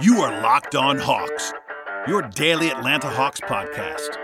You 0.00 0.22
are 0.22 0.40
Locked 0.40 0.74
On 0.76 0.96
Hawks, 0.96 1.52
your 2.08 2.22
daily 2.22 2.70
Atlanta 2.70 3.10
Hawks 3.10 3.38
podcast, 3.38 4.16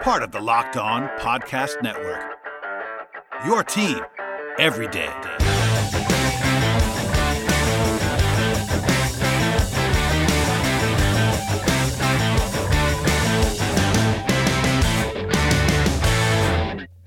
part 0.00 0.22
of 0.22 0.30
the 0.30 0.40
Locked 0.40 0.76
On 0.76 1.08
Podcast 1.18 1.82
Network. 1.82 2.38
Your 3.44 3.64
team 3.64 3.98
every 4.60 4.86
day. 4.86 5.12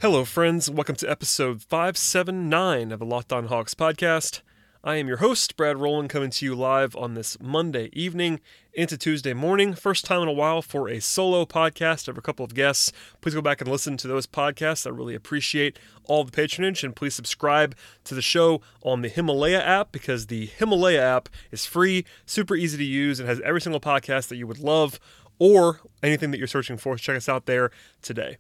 Hello, 0.02 0.26
friends. 0.26 0.70
Welcome 0.70 0.98
to 0.98 1.10
episode 1.10 1.62
579 1.62 2.92
of 2.92 3.00
the 3.00 3.06
Locked 3.06 3.32
On 3.32 3.46
Hawks 3.46 3.74
podcast. 3.74 4.42
I 4.84 4.96
am 4.96 5.08
your 5.08 5.18
host, 5.18 5.58
Brad 5.58 5.78
Rowland, 5.78 6.10
coming 6.10 6.32
to 6.32 6.44
you 6.44 6.56
live 6.56 6.96
on 6.96 7.14
this 7.14 7.40
Monday 7.40 7.92
evening 7.94 8.40
into 8.74 8.98
Tuesday 8.98 9.32
morning. 9.32 9.76
First 9.76 10.06
time 10.06 10.24
in 10.24 10.28
a 10.28 10.34
while 10.34 10.64
for 10.64 10.90
a 10.90 11.00
solo 11.00 11.46
podcast 11.46 12.08
of 12.08 12.18
a 12.18 12.22
couple 12.22 12.44
of 12.44 12.56
guests. 12.56 12.92
Please 13.22 13.36
go 13.36 13.44
back 13.44 13.62
and 13.62 13.70
listen 13.70 13.96
to 13.98 14.08
those 14.08 14.26
podcasts. 14.26 14.88
I 14.88 14.90
really 14.90 15.14
appreciate 15.14 15.78
all 16.06 16.24
the 16.24 16.32
patronage, 16.32 16.84
and 16.84 16.96
please 16.96 17.14
subscribe 17.14 17.76
to 18.06 18.16
the 18.16 18.24
show 18.24 18.62
on 18.82 19.04
the 19.04 19.08
Himalaya 19.08 19.62
app 19.62 19.92
because 19.92 20.26
the 20.26 20.48
Himalaya 20.48 21.04
app 21.04 21.30
is 21.52 21.64
free, 21.64 22.04
super 22.26 22.56
easy 22.56 22.80
to 22.80 22.84
use, 22.84 23.20
and 23.20 23.30
has 23.30 23.40
every 23.42 23.62
single 23.62 23.82
podcast 23.82 24.30
that 24.30 24.38
you 24.38 24.48
would 24.48 24.58
love 24.58 25.00
or 25.38 25.82
anything 26.02 26.32
that 26.32 26.40
you're 26.40 26.48
searching 26.48 26.78
for. 26.78 26.98
Check 26.98 27.18
us 27.18 27.30
out 27.30 27.46
there 27.46 27.70
today. 28.02 28.38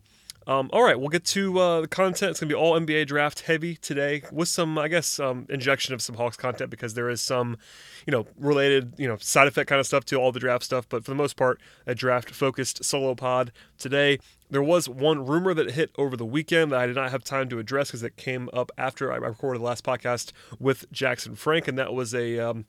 Um, 0.47 0.71
all 0.73 0.83
right, 0.83 0.99
we'll 0.99 1.09
get 1.09 1.23
to 1.25 1.59
uh, 1.59 1.81
the 1.81 1.87
content. 1.87 2.31
It's 2.31 2.39
going 2.39 2.49
to 2.49 2.55
be 2.55 2.59
all 2.59 2.79
NBA 2.79 3.05
draft 3.05 3.41
heavy 3.41 3.75
today 3.75 4.23
with 4.31 4.47
some, 4.47 4.75
I 4.77 4.87
guess, 4.87 5.19
um, 5.19 5.45
injection 5.49 5.93
of 5.93 6.01
some 6.01 6.15
Hawks 6.15 6.35
content 6.35 6.71
because 6.71 6.95
there 6.95 7.09
is 7.09 7.21
some, 7.21 7.57
you 8.07 8.11
know, 8.11 8.25
related, 8.39 8.93
you 8.97 9.07
know, 9.07 9.17
side 9.17 9.47
effect 9.47 9.69
kind 9.69 9.79
of 9.79 9.85
stuff 9.85 10.03
to 10.05 10.15
all 10.15 10.31
the 10.31 10.39
draft 10.39 10.63
stuff. 10.63 10.89
But 10.89 11.05
for 11.05 11.11
the 11.11 11.15
most 11.15 11.35
part, 11.35 11.61
a 11.85 11.93
draft 11.93 12.31
focused 12.31 12.83
solo 12.83 13.13
pod 13.13 13.51
today. 13.77 14.17
There 14.49 14.63
was 14.63 14.89
one 14.89 15.25
rumor 15.25 15.53
that 15.53 15.71
hit 15.71 15.91
over 15.97 16.17
the 16.17 16.25
weekend 16.25 16.71
that 16.71 16.79
I 16.79 16.87
did 16.87 16.95
not 16.95 17.11
have 17.11 17.23
time 17.23 17.47
to 17.49 17.59
address 17.59 17.89
because 17.89 18.03
it 18.03 18.17
came 18.17 18.49
up 18.51 18.71
after 18.79 19.13
I 19.13 19.17
recorded 19.17 19.61
the 19.61 19.65
last 19.65 19.83
podcast 19.83 20.31
with 20.59 20.91
Jackson 20.91 21.35
Frank, 21.35 21.67
and 21.67 21.77
that 21.77 21.93
was 21.93 22.15
a 22.15 22.39
um, 22.39 22.65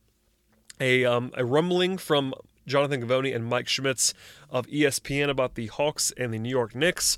a 0.79 1.05
um, 1.07 1.33
a 1.37 1.45
rumbling 1.45 1.97
from 1.97 2.35
Jonathan 2.67 3.03
Givony 3.03 3.35
and 3.35 3.47
Mike 3.47 3.67
Schmitz 3.67 4.15
of 4.51 4.67
ESPN 4.67 5.29
about 5.29 5.55
the 5.55 5.67
Hawks 5.69 6.13
and 6.17 6.33
the 6.33 6.39
New 6.39 6.51
York 6.51 6.75
Knicks 6.75 7.17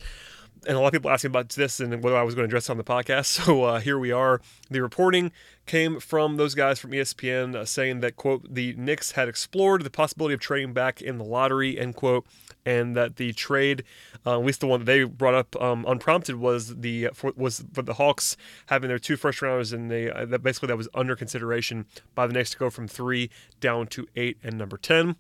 and 0.67 0.77
a 0.77 0.81
lot 0.81 0.89
of 0.89 0.93
people 0.93 1.11
asking 1.11 1.31
about 1.31 1.51
this 1.51 1.81
and 1.81 2.03
whether 2.03 2.17
I 2.17 2.23
was 2.23 2.35
going 2.35 2.45
to 2.45 2.49
address 2.49 2.69
it 2.69 2.73
on 2.73 2.79
the 2.79 2.85
podcast. 2.85 3.25
So 3.45 3.65
uh, 3.65 3.81
here 3.81 3.99
we 3.99 4.13
are. 4.13 4.41
The 4.71 4.81
reporting 4.81 5.33
came 5.67 5.99
from 5.99 6.37
those 6.37 6.55
guys 6.55 6.79
from 6.79 6.93
ESPN 6.93 7.55
uh, 7.55 7.65
saying 7.65 8.01
that 8.01 8.17
quote 8.17 8.55
the 8.55 8.75
Knicks 8.75 9.13
had 9.13 9.29
explored 9.29 9.83
the 9.83 9.91
possibility 9.91 10.35
of 10.35 10.41
trading 10.41 10.73
back 10.73 11.03
in 11.03 11.19
the 11.19 11.25
lottery 11.25 11.79
end 11.79 11.97
quote, 11.97 12.27
and 12.65 12.97
that 12.97 13.17
the 13.17 13.33
trade, 13.33 13.83
uh, 14.25 14.39
at 14.39 14.45
least 14.45 14.61
the 14.61 14.67
one 14.67 14.81
that 14.81 14.87
they 14.87 15.05
brought 15.05 15.35
up 15.35 15.61
um, 15.61 15.85
unprompted, 15.87 16.37
was 16.37 16.77
the 16.77 17.09
for, 17.13 17.33
was 17.37 17.65
for 17.73 17.83
the 17.83 17.95
Hawks 17.95 18.37
having 18.67 18.89
their 18.89 18.99
two 18.99 19.17
first 19.17 19.43
rounders 19.43 19.73
and 19.73 19.91
they 19.91 20.11
uh, 20.11 20.25
that 20.27 20.43
basically 20.43 20.69
that 20.69 20.77
was 20.77 20.89
under 20.95 21.17
consideration 21.17 21.87
by 22.15 22.27
the 22.27 22.33
Knicks 22.33 22.51
to 22.51 22.59
go 22.59 22.71
from 22.71 22.89
three 22.89 23.31
down 23.61 23.87
to 23.89 24.07
eight 24.17 24.39
and 24.43 24.57
number 24.57 24.77
ten. 24.77 25.17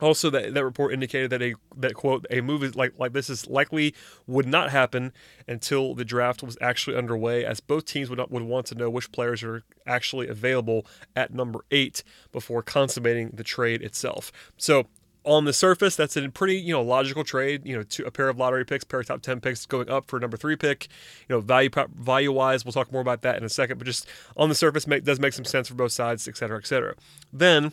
Also, 0.00 0.30
that, 0.30 0.54
that 0.54 0.64
report 0.64 0.92
indicated 0.92 1.30
that 1.30 1.42
a 1.42 1.54
that 1.76 1.94
quote 1.94 2.26
a 2.30 2.40
move 2.40 2.76
like 2.76 2.92
like 2.98 3.12
this 3.12 3.28
is 3.28 3.46
likely 3.48 3.94
would 4.26 4.46
not 4.46 4.70
happen 4.70 5.12
until 5.46 5.94
the 5.94 6.04
draft 6.04 6.42
was 6.42 6.56
actually 6.60 6.96
underway, 6.96 7.44
as 7.44 7.60
both 7.60 7.84
teams 7.84 8.08
would 8.08 8.18
not, 8.18 8.30
would 8.30 8.42
want 8.42 8.66
to 8.66 8.74
know 8.74 8.88
which 8.88 9.10
players 9.12 9.42
are 9.42 9.62
actually 9.86 10.28
available 10.28 10.86
at 11.16 11.34
number 11.34 11.60
eight 11.70 12.04
before 12.32 12.62
consummating 12.62 13.30
the 13.34 13.44
trade 13.44 13.82
itself. 13.82 14.30
So 14.56 14.86
on 15.24 15.44
the 15.44 15.52
surface, 15.52 15.94
that's 15.94 16.16
a 16.16 16.28
pretty 16.28 16.56
you 16.56 16.72
know 16.72 16.82
logical 16.82 17.24
trade. 17.24 17.66
You 17.66 17.76
know, 17.76 17.84
a 18.06 18.10
pair 18.10 18.28
of 18.28 18.38
lottery 18.38 18.64
picks, 18.64 18.84
pair 18.84 19.00
of 19.00 19.06
top 19.06 19.22
ten 19.22 19.40
picks 19.40 19.66
going 19.66 19.90
up 19.90 20.06
for 20.08 20.16
a 20.16 20.20
number 20.20 20.36
three 20.36 20.56
pick. 20.56 20.88
You 21.28 21.36
know, 21.36 21.40
value 21.40 21.70
value 21.94 22.32
wise, 22.32 22.64
we'll 22.64 22.72
talk 22.72 22.90
more 22.92 23.02
about 23.02 23.22
that 23.22 23.36
in 23.36 23.44
a 23.44 23.48
second. 23.48 23.78
But 23.78 23.86
just 23.86 24.06
on 24.36 24.48
the 24.48 24.54
surface, 24.54 24.86
make, 24.86 25.04
does 25.04 25.20
make 25.20 25.32
some 25.34 25.44
sense 25.44 25.68
for 25.68 25.74
both 25.74 25.92
sides, 25.92 26.26
et 26.28 26.36
cetera, 26.36 26.58
et 26.58 26.66
cetera. 26.66 26.94
Then 27.32 27.72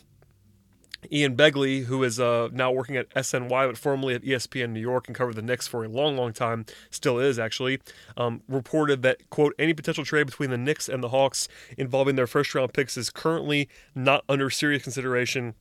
Ian 1.12 1.36
Begley, 1.36 1.84
who 1.84 2.02
is 2.02 2.18
uh, 2.20 2.48
now 2.52 2.70
working 2.70 2.96
at 2.96 3.08
SNY, 3.10 3.48
but 3.48 3.78
formerly 3.78 4.14
at 4.14 4.22
ESPN 4.22 4.70
New 4.70 4.80
York 4.80 5.06
and 5.06 5.16
covered 5.16 5.36
the 5.36 5.42
Knicks 5.42 5.66
for 5.66 5.84
a 5.84 5.88
long, 5.88 6.16
long 6.16 6.32
time, 6.32 6.66
still 6.90 7.18
is 7.18 7.38
actually, 7.38 7.80
um, 8.16 8.42
reported 8.48 9.02
that, 9.02 9.28
quote, 9.30 9.54
any 9.58 9.74
potential 9.74 10.04
trade 10.04 10.26
between 10.26 10.50
the 10.50 10.58
Knicks 10.58 10.88
and 10.88 11.02
the 11.02 11.08
Hawks 11.08 11.48
involving 11.76 12.16
their 12.16 12.26
first 12.26 12.54
round 12.54 12.72
picks 12.72 12.96
is 12.96 13.10
currently 13.10 13.68
not 13.94 14.24
under 14.28 14.50
serious 14.50 14.82
consideration 14.82 15.54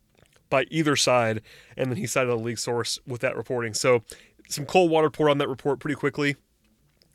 by 0.49 0.65
either 0.69 0.95
side. 0.95 1.41
And 1.75 1.91
then 1.91 1.97
he 1.97 2.07
cited 2.07 2.31
a 2.31 2.35
league 2.35 2.59
source 2.59 2.99
with 3.05 3.21
that 3.21 3.35
reporting. 3.35 3.73
So 3.73 4.03
some 4.47 4.65
cold 4.65 4.91
water 4.91 5.09
poured 5.09 5.31
on 5.31 5.37
that 5.39 5.49
report 5.49 5.79
pretty 5.79 5.95
quickly 5.95 6.35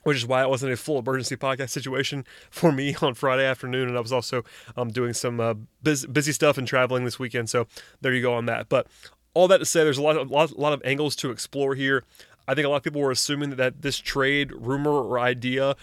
which 0.04 0.16
is 0.16 0.26
why 0.26 0.42
it 0.42 0.48
wasn't 0.48 0.72
a 0.72 0.76
full 0.76 0.98
emergency 0.98 1.36
podcast 1.36 1.70
situation 1.70 2.24
for 2.50 2.72
me 2.72 2.94
on 3.02 3.14
Friday 3.14 3.44
afternoon. 3.44 3.88
And 3.88 3.96
I 3.96 4.00
was 4.00 4.12
also 4.12 4.44
um, 4.76 4.90
doing 4.90 5.12
some 5.12 5.40
uh, 5.40 5.54
busy, 5.82 6.06
busy 6.06 6.32
stuff 6.32 6.58
and 6.58 6.66
traveling 6.66 7.04
this 7.04 7.18
weekend. 7.18 7.50
So 7.50 7.66
there 8.00 8.12
you 8.12 8.22
go 8.22 8.34
on 8.34 8.46
that. 8.46 8.68
But 8.68 8.86
all 9.34 9.48
that 9.48 9.58
to 9.58 9.64
say, 9.64 9.84
there's 9.84 9.98
a 9.98 10.02
lot, 10.02 10.16
of, 10.16 10.30
lot, 10.30 10.50
a 10.50 10.60
lot 10.60 10.72
of 10.72 10.82
angles 10.84 11.14
to 11.16 11.30
explore 11.30 11.74
here. 11.74 12.04
I 12.48 12.54
think 12.54 12.66
a 12.66 12.68
lot 12.68 12.78
of 12.78 12.82
people 12.82 13.00
were 13.00 13.12
assuming 13.12 13.50
that 13.50 13.82
this 13.82 13.98
trade 13.98 14.50
rumor 14.52 14.90
or 14.90 15.20
idea, 15.20 15.76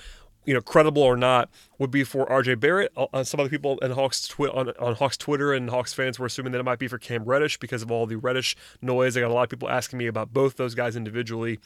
you 0.44 0.54
know, 0.54 0.60
credible 0.60 1.02
or 1.02 1.16
not, 1.16 1.50
would 1.78 1.92
be 1.92 2.04
for 2.04 2.26
RJ 2.26 2.60
Barrett. 2.60 2.92
Uh, 2.98 3.24
some 3.24 3.40
other 3.40 3.50
people 3.50 3.78
in 3.80 3.92
Hawks 3.92 4.28
twi- 4.28 4.50
on, 4.50 4.72
on 4.78 4.96
Hawks 4.96 5.16
Twitter 5.16 5.54
and 5.54 5.70
Hawks 5.70 5.94
fans 5.94 6.20
were 6.20 6.26
assuming 6.26 6.52
that 6.52 6.60
it 6.60 6.64
might 6.64 6.80
be 6.80 6.90
for 6.90 6.98
Cam 6.98 7.24
Reddish 7.24 7.58
because 7.58 7.84
of 7.84 7.92
all 7.92 8.06
the 8.06 8.18
Reddish 8.18 8.58
noise. 8.82 9.16
I 9.16 9.22
got 9.22 9.32
a 9.32 9.34
lot 9.34 9.44
of 9.44 9.50
people 9.50 9.70
asking 9.70 10.00
me 10.00 10.08
about 10.08 10.34
both 10.34 10.58
those 10.58 10.76
guys 10.76 10.98
individually. 10.98 11.60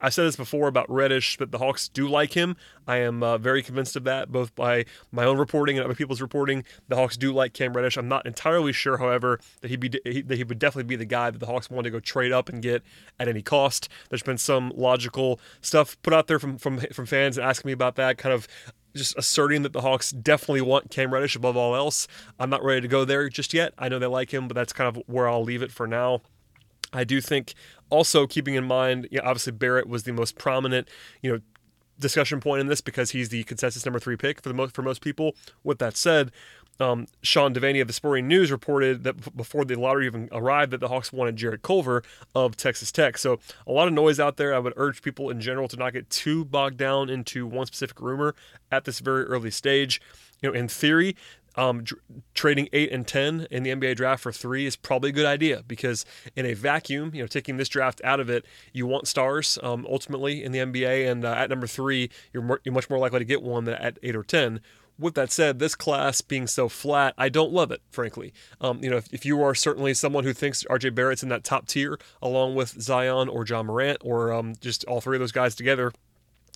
I 0.00 0.10
said 0.10 0.26
this 0.26 0.36
before 0.36 0.68
about 0.68 0.88
Reddish, 0.90 1.36
but 1.36 1.50
the 1.50 1.58
Hawks 1.58 1.88
do 1.88 2.08
like 2.08 2.34
him. 2.34 2.56
I 2.86 2.98
am 2.98 3.22
uh, 3.22 3.38
very 3.38 3.62
convinced 3.62 3.96
of 3.96 4.04
that, 4.04 4.30
both 4.30 4.54
by 4.54 4.84
my 5.10 5.24
own 5.24 5.38
reporting 5.38 5.76
and 5.76 5.84
other 5.84 5.94
people's 5.94 6.20
reporting. 6.20 6.64
The 6.88 6.96
Hawks 6.96 7.16
do 7.16 7.32
like 7.32 7.52
Cam 7.52 7.72
Reddish. 7.72 7.96
I'm 7.96 8.08
not 8.08 8.24
entirely 8.24 8.72
sure, 8.72 8.98
however, 8.98 9.40
that 9.60 9.68
he'd 9.68 9.80
be 9.80 9.88
that 9.88 10.36
he 10.36 10.44
would 10.44 10.58
definitely 10.58 10.84
be 10.84 10.96
the 10.96 11.04
guy 11.04 11.30
that 11.30 11.38
the 11.38 11.46
Hawks 11.46 11.68
want 11.68 11.84
to 11.84 11.90
go 11.90 12.00
trade 12.00 12.32
up 12.32 12.48
and 12.48 12.62
get 12.62 12.82
at 13.18 13.28
any 13.28 13.42
cost. 13.42 13.88
There's 14.08 14.22
been 14.22 14.38
some 14.38 14.72
logical 14.76 15.40
stuff 15.60 16.00
put 16.02 16.12
out 16.12 16.28
there 16.28 16.38
from 16.38 16.58
from 16.58 16.78
from 16.78 17.06
fans 17.06 17.38
asking 17.38 17.68
me 17.68 17.72
about 17.72 17.96
that, 17.96 18.18
kind 18.18 18.34
of 18.34 18.46
just 18.94 19.16
asserting 19.18 19.62
that 19.62 19.72
the 19.72 19.80
Hawks 19.80 20.10
definitely 20.10 20.60
want 20.60 20.90
Cam 20.90 21.12
Reddish 21.12 21.36
above 21.36 21.56
all 21.56 21.74
else. 21.74 22.06
I'm 22.38 22.50
not 22.50 22.62
ready 22.62 22.80
to 22.82 22.88
go 22.88 23.04
there 23.04 23.28
just 23.28 23.52
yet. 23.52 23.74
I 23.78 23.88
know 23.88 23.98
they 23.98 24.06
like 24.06 24.32
him, 24.32 24.48
but 24.48 24.54
that's 24.54 24.72
kind 24.72 24.88
of 24.88 25.02
where 25.06 25.28
I'll 25.28 25.42
leave 25.42 25.62
it 25.62 25.72
for 25.72 25.86
now. 25.86 26.22
I 26.92 27.04
do 27.04 27.20
think 27.20 27.54
also 27.90 28.26
keeping 28.26 28.54
in 28.54 28.64
mind, 28.64 29.08
you 29.10 29.18
know, 29.18 29.24
obviously 29.24 29.52
Barrett 29.52 29.88
was 29.88 30.04
the 30.04 30.12
most 30.12 30.38
prominent, 30.38 30.88
you 31.22 31.32
know, 31.32 31.40
discussion 31.98 32.40
point 32.40 32.60
in 32.60 32.66
this 32.66 32.80
because 32.80 33.10
he's 33.10 33.28
the 33.28 33.44
consensus 33.44 33.84
number 33.84 33.98
three 33.98 34.16
pick 34.16 34.40
for 34.40 34.48
the 34.48 34.54
most 34.54 34.74
for 34.74 34.82
most 34.82 35.00
people. 35.00 35.34
With 35.64 35.78
that 35.78 35.96
said, 35.96 36.30
um, 36.80 37.06
Sean 37.22 37.52
Deveney 37.52 37.80
of 37.80 37.88
the 37.88 37.92
Sporting 37.92 38.28
News 38.28 38.52
reported 38.52 39.02
that 39.04 39.36
before 39.36 39.64
the 39.64 39.74
lottery 39.74 40.06
even 40.06 40.28
arrived, 40.30 40.70
that 40.70 40.78
the 40.78 40.88
Hawks 40.88 41.12
wanted 41.12 41.36
Jarrett 41.36 41.62
Culver 41.62 42.02
of 42.34 42.56
Texas 42.56 42.92
Tech. 42.92 43.18
So 43.18 43.40
a 43.66 43.72
lot 43.72 43.88
of 43.88 43.94
noise 43.94 44.20
out 44.20 44.36
there. 44.36 44.54
I 44.54 44.58
would 44.58 44.74
urge 44.76 45.02
people 45.02 45.28
in 45.30 45.40
general 45.40 45.66
to 45.68 45.76
not 45.76 45.92
get 45.92 46.08
too 46.08 46.44
bogged 46.44 46.76
down 46.76 47.10
into 47.10 47.46
one 47.46 47.66
specific 47.66 48.00
rumor 48.00 48.34
at 48.70 48.84
this 48.84 49.00
very 49.00 49.24
early 49.24 49.50
stage. 49.50 50.00
You 50.40 50.50
know, 50.50 50.54
in 50.54 50.68
theory, 50.68 51.16
um, 51.58 51.84
trading 52.34 52.68
eight 52.72 52.92
and 52.92 53.06
ten 53.06 53.48
in 53.50 53.64
the 53.64 53.70
NBA 53.70 53.96
draft 53.96 54.22
for 54.22 54.30
three 54.30 54.64
is 54.64 54.76
probably 54.76 55.10
a 55.10 55.12
good 55.12 55.26
idea 55.26 55.64
because 55.66 56.06
in 56.36 56.46
a 56.46 56.54
vacuum, 56.54 57.10
you 57.12 57.20
know, 57.20 57.26
taking 57.26 57.56
this 57.56 57.68
draft 57.68 58.00
out 58.04 58.20
of 58.20 58.30
it, 58.30 58.46
you 58.72 58.86
want 58.86 59.08
stars 59.08 59.58
um, 59.64 59.84
ultimately 59.90 60.42
in 60.44 60.52
the 60.52 60.60
NBA, 60.60 61.10
and 61.10 61.24
uh, 61.24 61.32
at 61.32 61.50
number 61.50 61.66
three, 61.66 62.10
you're, 62.32 62.44
more, 62.44 62.60
you're 62.64 62.72
much 62.72 62.88
more 62.88 62.98
likely 62.98 63.18
to 63.18 63.24
get 63.24 63.42
one 63.42 63.64
than 63.64 63.74
at 63.74 63.98
eight 64.04 64.14
or 64.14 64.22
ten. 64.22 64.60
With 65.00 65.14
that 65.14 65.30
said, 65.30 65.58
this 65.58 65.74
class 65.74 66.20
being 66.20 66.46
so 66.46 66.68
flat, 66.68 67.14
I 67.16 67.28
don't 67.28 67.52
love 67.52 67.70
it, 67.70 67.82
frankly. 67.90 68.32
Um, 68.60 68.82
you 68.82 68.90
know, 68.90 68.96
if, 68.96 69.12
if 69.12 69.24
you 69.24 69.42
are 69.42 69.54
certainly 69.54 69.94
someone 69.94 70.24
who 70.24 70.32
thinks 70.32 70.64
RJ 70.64 70.94
Barrett's 70.94 71.22
in 71.22 71.28
that 71.28 71.44
top 71.44 71.66
tier, 71.66 71.98
along 72.20 72.56
with 72.56 72.80
Zion 72.80 73.28
or 73.28 73.44
Ja 73.46 73.62
Morant, 73.62 73.98
or 74.02 74.32
um, 74.32 74.54
just 74.60 74.84
all 74.84 75.00
three 75.00 75.16
of 75.16 75.20
those 75.20 75.32
guys 75.32 75.54
together, 75.54 75.92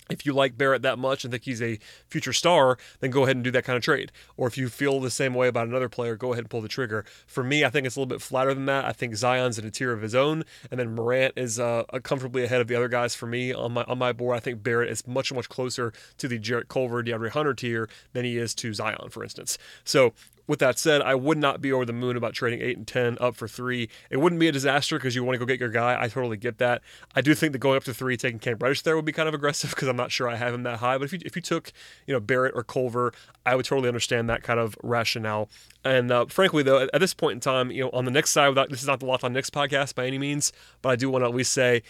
if 0.09 0.25
you 0.25 0.33
like 0.33 0.57
Barrett 0.57 0.81
that 0.81 0.99
much 0.99 1.23
and 1.23 1.31
think 1.31 1.43
he's 1.43 1.61
a 1.61 1.79
future 2.07 2.33
star, 2.33 2.77
then 2.99 3.11
go 3.11 3.23
ahead 3.23 3.35
and 3.35 3.43
do 3.43 3.51
that 3.51 3.63
kind 3.63 3.77
of 3.77 3.83
trade. 3.83 4.11
Or 4.35 4.47
if 4.47 4.57
you 4.57 4.69
feel 4.69 4.99
the 4.99 5.09
same 5.09 5.33
way 5.33 5.47
about 5.47 5.67
another 5.67 5.89
player, 5.89 6.15
go 6.15 6.33
ahead 6.33 6.43
and 6.43 6.49
pull 6.49 6.61
the 6.61 6.67
trigger. 6.67 7.05
For 7.25 7.43
me, 7.43 7.63
I 7.63 7.69
think 7.69 7.87
it's 7.87 7.95
a 7.95 7.99
little 7.99 8.09
bit 8.09 8.21
flatter 8.21 8.53
than 8.53 8.65
that. 8.65 8.85
I 8.85 8.91
think 8.91 9.15
Zion's 9.15 9.57
in 9.57 9.65
a 9.65 9.71
tier 9.71 9.93
of 9.93 10.01
his 10.01 10.13
own, 10.13 10.43
and 10.69 10.79
then 10.79 10.95
Morant 10.95 11.33
is 11.37 11.59
uh, 11.59 11.83
comfortably 12.03 12.43
ahead 12.43 12.61
of 12.61 12.67
the 12.67 12.75
other 12.75 12.89
guys 12.89 13.15
for 13.15 13.27
me 13.27 13.53
on 13.53 13.73
my 13.73 13.83
on 13.83 13.97
my 13.97 14.11
board. 14.11 14.35
I 14.35 14.39
think 14.39 14.61
Barrett 14.61 14.89
is 14.89 15.07
much 15.07 15.31
much 15.31 15.49
closer 15.49 15.93
to 16.17 16.27
the 16.27 16.37
Jarrett 16.37 16.67
Culver, 16.67 17.03
DeAndre 17.03 17.29
Hunter 17.29 17.53
tier 17.53 17.89
than 18.13 18.25
he 18.25 18.37
is 18.37 18.53
to 18.55 18.73
Zion, 18.73 19.09
for 19.09 19.23
instance. 19.23 19.57
So 19.83 20.13
with 20.47 20.59
that 20.59 20.77
said, 20.77 21.01
I 21.01 21.15
would 21.15 21.37
not 21.37 21.61
be 21.61 21.71
over 21.71 21.85
the 21.85 21.93
moon 21.93 22.17
about 22.17 22.33
trading 22.33 22.61
eight 22.61 22.77
and 22.77 22.87
ten 22.87 23.17
up 23.21 23.35
for 23.35 23.47
three. 23.47 23.89
It 24.09 24.17
wouldn't 24.17 24.39
be 24.39 24.47
a 24.47 24.51
disaster 24.51 24.97
because 24.97 25.15
you 25.15 25.23
want 25.23 25.35
to 25.35 25.39
go 25.39 25.45
get 25.45 25.59
your 25.59 25.69
guy. 25.69 25.97
I 25.99 26.07
totally 26.07 26.37
get 26.37 26.57
that. 26.57 26.81
I 27.15 27.21
do 27.21 27.33
think 27.33 27.53
that 27.53 27.59
going 27.59 27.77
up 27.77 27.83
to 27.85 27.93
three, 27.93 28.17
taking 28.17 28.39
Cam 28.39 28.57
Reddish 28.59 28.81
there 28.81 28.95
would 28.95 29.05
be 29.05 29.11
kind 29.11 29.27
of 29.27 29.33
aggressive 29.33 29.69
because 29.69 29.87
I'm 29.87 29.95
not 29.95 30.11
sure 30.11 30.27
I 30.27 30.35
have 30.35 30.53
him 30.53 30.63
that 30.63 30.79
high. 30.79 30.97
But 30.97 31.05
if 31.05 31.13
you 31.13 31.19
if 31.25 31.35
you 31.35 31.41
took 31.41 31.71
you 32.07 32.13
know 32.13 32.19
Barrett 32.19 32.53
or 32.55 32.63
Culver, 32.63 33.13
I 33.45 33.55
would 33.55 33.65
totally 33.65 33.87
understand 33.87 34.29
that 34.29 34.43
kind 34.43 34.59
of 34.59 34.75
rationale. 34.83 35.49
And 35.85 36.11
uh, 36.11 36.25
frankly, 36.27 36.63
though, 36.63 36.79
at, 36.79 36.89
at, 36.93 37.01
this 37.01 37.13
point 37.13 37.33
in 37.33 37.39
time, 37.39 37.71
you 37.71 37.83
know, 37.83 37.89
on 37.91 38.05
the 38.05 38.11
Knicks 38.11 38.31
side, 38.31 38.49
without 38.49 38.69
this 38.69 38.81
is 38.81 38.87
not 38.87 38.99
the 38.99 39.05
Locked 39.05 39.23
On 39.23 39.33
Knicks 39.33 39.49
podcast 39.49 39.95
by 39.95 40.05
any 40.07 40.17
means, 40.17 40.53
but 40.81 40.89
I 40.89 40.95
do 40.95 41.09
want 41.09 41.23
to 41.23 41.27
at 41.27 41.35
least 41.35 41.53
say 41.53 41.83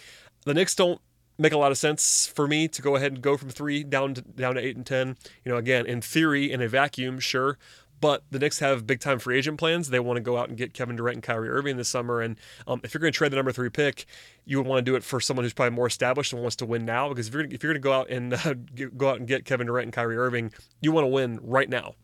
the 0.44 0.54
Knicks 0.54 0.74
don't 0.74 1.00
make 1.38 1.52
a 1.52 1.58
lot 1.58 1.72
of 1.72 1.78
sense 1.78 2.26
for 2.26 2.46
me 2.46 2.68
to 2.68 2.82
go 2.82 2.96
ahead 2.96 3.12
and 3.12 3.22
go 3.22 3.36
from 3.36 3.48
three 3.48 3.82
down 3.82 4.14
to 4.14 4.22
down 4.22 4.54
to 4.54 4.60
eight 4.60 4.76
and 4.76 4.86
ten. 4.86 5.16
You 5.44 5.52
know, 5.52 5.58
again, 5.58 5.86
in 5.86 6.00
theory, 6.00 6.50
in 6.50 6.60
a 6.60 6.68
vacuum, 6.68 7.18
sure, 7.18 7.58
but 8.04 8.22
the 8.30 8.38
Knicks 8.38 8.58
have 8.58 8.86
big 8.86 9.00
time 9.00 9.18
free 9.18 9.38
agent 9.38 9.56
plans. 9.56 9.88
They 9.88 9.98
want 9.98 10.18
to 10.18 10.20
go 10.20 10.36
out 10.36 10.50
and 10.50 10.58
get 10.58 10.74
Kevin 10.74 10.94
Durant 10.94 11.16
and 11.16 11.22
Kyrie 11.22 11.48
Irving 11.48 11.78
this 11.78 11.88
summer. 11.88 12.20
And 12.20 12.36
um, 12.66 12.82
if 12.84 12.92
you're 12.92 13.00
going 13.00 13.10
to 13.10 13.16
trade 13.16 13.32
the 13.32 13.36
number 13.36 13.50
three 13.50 13.70
pick, 13.70 14.04
you 14.44 14.58
would 14.58 14.66
want 14.66 14.84
to 14.84 14.90
do 14.90 14.94
it 14.94 15.02
for 15.02 15.20
someone 15.20 15.42
who's 15.42 15.54
probably 15.54 15.74
more 15.74 15.86
established 15.86 16.30
and 16.34 16.42
wants 16.42 16.56
to 16.56 16.66
win 16.66 16.84
now. 16.84 17.08
Because 17.08 17.28
if 17.28 17.32
you're 17.32 17.44
if 17.44 17.62
you're 17.62 17.72
going 17.72 17.80
to 17.80 17.86
go 17.86 17.94
out 17.94 18.10
and 18.10 18.34
uh, 18.44 18.88
go 18.94 19.08
out 19.08 19.20
and 19.20 19.26
get 19.26 19.46
Kevin 19.46 19.66
Durant 19.66 19.86
and 19.86 19.92
Kyrie 19.94 20.18
Irving, 20.18 20.52
you 20.82 20.92
want 20.92 21.04
to 21.04 21.08
win 21.08 21.40
right 21.42 21.66
now. 21.66 21.94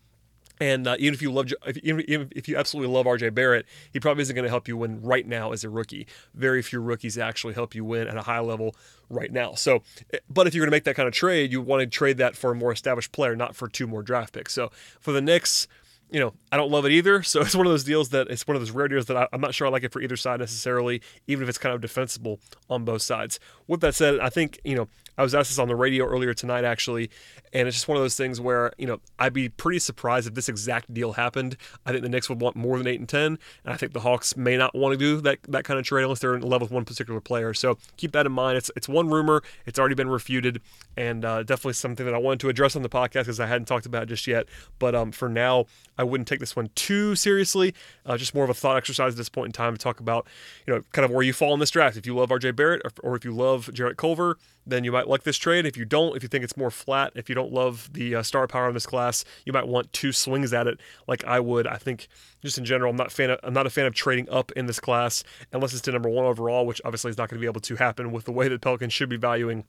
And 0.59 0.87
uh, 0.87 0.97
even 0.99 1.13
if 1.13 1.21
you 1.21 1.31
love, 1.33 1.53
if, 1.67 1.77
even, 1.79 2.31
if 2.35 2.49
you 2.49 2.57
absolutely 2.57 2.95
love 2.95 3.05
RJ 3.07 3.35
Barrett, 3.35 3.67
he 3.93 4.01
probably 4.01 4.23
isn't 4.23 4.35
going 4.35 4.45
to 4.45 4.51
help 4.51 4.69
you 4.69 4.77
win 4.79 5.03
right 5.03 5.27
now 5.27 5.53
as 5.53 5.65
a 5.65 5.71
rookie. 5.71 6.07
Very 6.35 6.63
few 6.63 6.81
rookies 6.81 7.17
actually 7.19 7.55
help 7.55 7.75
you 7.75 7.85
win 7.85 8.09
at 8.09 8.17
a 8.17 8.23
high 8.23 8.41
level 8.41 8.75
right 9.09 9.33
now. 9.33 9.55
So, 9.55 9.83
eh, 10.13 10.19
but 10.29 10.47
if 10.47 10.55
you're 10.55 10.63
going 10.63 10.71
to 10.71 10.75
make 10.75 10.85
that 10.85 10.97
kind 10.97 11.09
of 11.09 11.15
trade, 11.15 11.51
you 11.51 11.63
want 11.63 11.81
to 11.81 11.87
trade 11.87 12.19
that 12.19 12.37
for 12.37 12.53
a 12.53 12.55
more 12.55 12.73
established 12.73 13.13
player, 13.13 13.35
not 13.35 13.57
for 13.57 13.69
two 13.69 13.87
more 13.87 14.03
draft 14.03 14.35
picks. 14.35 14.53
So 14.53 14.71
for 15.01 15.13
the 15.13 15.23
Knicks, 15.23 15.67
you 16.11 16.21
know, 16.21 16.35
I 16.51 16.57
don't 16.57 16.71
love 16.71 16.85
it 16.85 16.93
either. 16.93 17.23
So 17.31 17.43
it's 17.43 17.55
one 17.55 17.65
of 17.67 17.73
those 17.73 17.85
deals 17.85 18.09
that 18.09 18.29
it's 18.29 18.47
one 18.47 18.57
of 18.57 18.61
those 18.61 18.73
rare 18.73 18.89
deals 18.89 19.07
that 19.07 19.17
I, 19.17 19.29
am 19.33 19.41
not 19.41 19.55
sure 19.55 19.69
I 19.69 19.71
like 19.71 19.85
it 19.85 19.93
for 19.93 20.01
either 20.01 20.17
side 20.17 20.41
necessarily, 20.41 21.01
even 21.29 21.45
if 21.45 21.49
it's 21.49 21.59
kind 21.59 21.73
of 21.73 21.81
defensible 21.81 22.41
on 22.69 22.85
both 22.85 23.03
sides. 23.03 23.39
With 23.69 23.81
that 23.83 23.95
said, 23.95 24.19
I 24.19 24.31
think, 24.31 24.59
you 24.65 24.75
know, 24.75 24.89
I 25.17 25.23
was 25.23 25.33
asked 25.35 25.51
this 25.51 25.59
on 25.61 25.69
the 25.69 25.77
radio 25.77 26.07
earlier 26.07 26.35
tonight, 26.35 26.65
actually, 26.65 27.11
and 27.53 27.67
it's 27.67 27.77
just 27.77 27.89
one 27.89 27.97
of 27.97 28.03
those 28.03 28.17
things 28.17 28.41
where, 28.41 28.73
you 28.79 28.87
know, 28.87 29.01
I'd 29.19 29.33
be 29.33 29.49
pretty 29.49 29.79
surprised 29.79 30.29
if 30.29 30.35
this 30.35 30.49
exact 30.49 30.93
deal 30.93 31.13
happened. 31.13 31.57
I 31.85 31.91
think 31.91 32.03
the 32.03 32.09
Knicks 32.09 32.29
would 32.29 32.41
want 32.41 32.57
more 32.57 32.79
than 32.79 32.87
8 32.87 33.01
and 33.01 33.09
10, 33.09 33.25
and 33.25 33.39
I 33.65 33.77
think 33.77 33.93
the 33.93 34.01
Hawks 34.01 34.37
may 34.37 34.57
not 34.57 34.75
want 34.75 34.93
to 34.93 34.97
do 34.97 35.21
that, 35.23 35.39
that 35.49 35.65
kind 35.65 35.79
of 35.79 35.85
trade 35.85 36.05
unless 36.05 36.21
they're 36.21 36.35
in 36.35 36.43
love 36.43 36.63
with 36.63 36.71
one 36.71 36.85
particular 36.85 37.21
player. 37.21 37.53
So 37.55 37.79
keep 37.97 38.13
that 38.13 38.27
in 38.27 38.33
mind. 38.33 38.59
It's, 38.59 38.71
it's 38.77 38.89
one 38.89 39.09
rumor, 39.09 39.43
it's 39.67 39.79
already 39.79 39.95
been 39.95 40.09
refuted, 40.09 40.61
and 40.97 41.25
uh, 41.25 41.43
definitely 41.43 41.73
something 41.75 42.07
that 42.07 42.15
I 42.15 42.19
wanted 42.19 42.41
to 42.41 42.49
address 42.49 42.77
on 42.77 42.83
the 42.83 42.89
podcast 42.89 43.23
because 43.23 43.41
I 43.41 43.47
hadn't 43.47 43.67
talked 43.67 43.87
about 43.87 44.05
it 44.05 44.07
just 44.07 44.27
yet. 44.27 44.47
But 44.79 44.95
um, 44.95 45.13
for 45.13 45.29
now, 45.29 45.67
I 45.99 46.05
wouldn't 46.05 46.29
take 46.29 46.41
this 46.41 46.55
one 46.55 46.71
too 46.75 47.15
seriously. 47.17 47.75
Uh, 48.07 48.17
just 48.17 48.35
more 48.35 48.45
of 48.45 48.51
a 48.51 48.55
thought 48.55 48.77
exercise 48.77 49.15
at 49.15 49.17
this 49.17 49.29
point 49.29 49.49
in 49.49 49.53
time 49.53 49.75
to 49.75 49.79
talk 49.79 50.01
about, 50.01 50.27
you 50.67 50.75
know, 50.75 50.83
kind 50.93 51.05
of 51.05 51.11
where 51.11 51.23
you 51.23 51.33
fall 51.33 51.53
in 51.55 51.61
this 51.61 51.71
draft. 51.71 51.97
If 51.97 52.07
you 52.07 52.15
love 52.15 52.29
RJ 52.31 52.55
Barrett 52.55 52.83
or, 52.85 52.91
or 53.11 53.17
if 53.17 53.25
you 53.25 53.33
love 53.33 53.71
Jarrett 53.73 53.97
Culver, 53.97 54.39
then 54.67 54.85
you 54.85 54.93
might 54.93 55.09
like 55.09 55.23
this 55.23 55.37
trade. 55.37 55.67
If 55.67 55.77
you 55.77 55.85
don't, 55.85 56.17
if 56.17 56.23
you 56.23 56.29
think 56.29 56.45
it's 56.45 56.57
more 56.57 56.71
flat, 56.71 57.13
if 57.15 57.29
you 57.29 57.35
don't 57.35 57.40
love 57.45 57.91
the 57.93 58.17
uh, 58.17 58.23
star 58.23 58.47
power 58.47 58.69
in 58.69 58.75
this 58.75 58.87
class, 58.87 59.25
you 59.45 59.53
might 59.53 59.67
want 59.67 59.93
two 59.93 60.13
swings 60.13 60.53
at 60.53 60.67
it, 60.67 60.79
like 61.07 61.25
I 61.25 61.41
would. 61.41 61.67
I 61.67 61.77
think 61.77 62.09
just 62.43 62.59
in 62.59 62.65
general, 62.65 62.91
I'm 62.91 62.97
not 62.97 63.13
fan. 63.13 63.31
Of, 63.31 63.41
I'm 63.43 63.55
not 63.55 63.67
a 63.67 63.71
fan 63.71 63.87
of 63.87 63.95
trading 63.95 64.29
up 64.31 64.53
in 64.53 64.67
this 64.67 64.81
class 64.81 65.25
unless 65.53 65.73
it's 65.73 65.83
to 65.83 65.93
number 65.93 66.09
one 66.09 66.25
overall, 66.25 66.67
which 66.67 66.81
obviously 66.85 67.11
is 67.11 67.19
not 67.19 67.29
going 67.29 67.39
to 67.39 67.41
be 67.41 67.47
able 67.47 67.61
to 67.61 67.77
happen 67.77 68.13
with 68.13 68.25
the 68.25 68.33
way 68.33 68.49
that 68.49 68.61
Pelicans 68.61 68.93
should 68.93 69.09
be 69.09 69.17
valuing 69.17 69.65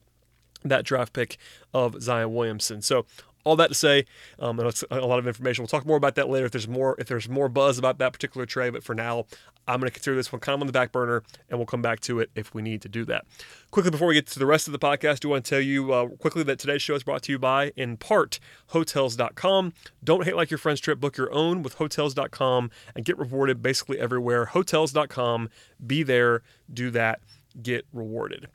that 0.64 0.86
draft 0.86 1.14
pick 1.14 1.38
of 1.74 2.02
Zion 2.02 2.34
Williamson. 2.34 2.82
So 2.82 3.06
all 3.44 3.56
that 3.56 3.70
to 3.70 3.74
say, 3.74 4.06
um, 4.40 4.60
and 4.60 4.68
it's 4.68 4.84
a 4.92 5.00
lot 5.00 5.20
of 5.20 5.28
information. 5.28 5.64
We'll 5.64 5.68
talk 5.68 5.86
more 5.86 5.98
about 5.98 6.16
that 6.16 6.30
later 6.30 6.46
if 6.46 6.52
there's 6.52 6.68
more 6.68 6.96
if 7.00 7.08
there's 7.08 7.30
more 7.30 7.50
buzz 7.50 7.78
about 7.78 7.98
that 8.00 8.14
particular 8.14 8.46
trade. 8.46 8.74
But 8.74 8.84
for 8.84 8.96
now, 8.96 9.26
I'm 9.68 9.80
going 9.80 9.90
to 9.90 9.94
consider 9.94 10.16
this 10.16 10.32
one 10.32 10.40
kind 10.40 10.56
of 10.56 10.62
on 10.62 10.68
the 10.68 10.74
back 10.74 10.92
burner, 10.92 11.24
and 11.50 11.58
we'll 11.60 11.66
come 11.66 11.82
back 11.82 12.00
to 12.02 12.20
it 12.20 12.30
if 12.36 12.54
we 12.54 12.62
need 12.62 12.82
to 12.82 12.90
do 12.90 13.06
that. 13.06 13.26
Quickly 13.70 13.92
before 13.92 14.08
we 14.08 14.14
get 14.16 14.28
to 14.28 14.40
the 14.40 14.46
rest 14.46 14.68
of 14.68 14.72
the 14.72 14.80
podcast, 14.80 15.20
do 15.20 15.30
want 15.30 15.46
to 15.46 15.50
tell 15.50 15.62
you 15.62 15.94
uh, 15.94 16.08
quickly 16.08 16.44
that 16.44 16.60
today's 16.60 16.82
show 16.82 16.96
is 16.96 17.04
brought 17.04 17.24
to 17.24 17.32
you 17.32 17.40
by, 17.40 17.72
in 17.76 17.98
part, 17.98 18.40
Hotels.com. 18.68 19.74
Don't 20.04 20.26
hate 20.26 20.36
like 20.36 20.52
your 20.52 20.58
friend's 20.58 20.82
trip. 20.82 21.00
Book 21.00 21.18
your 21.18 21.32
own 21.34 21.64
with 21.64 21.76
Hotels.com 21.76 22.72
and 22.96 23.06
get 23.06 23.18
rewarded 23.18 23.62
basically 23.62 24.00
everywhere. 24.00 24.46
Hotels.com. 24.46 25.50
Be 25.86 26.04
there. 26.04 26.42
Do 26.72 26.90
that. 26.92 27.22
Get 27.62 27.86
rewarded. 27.94 28.48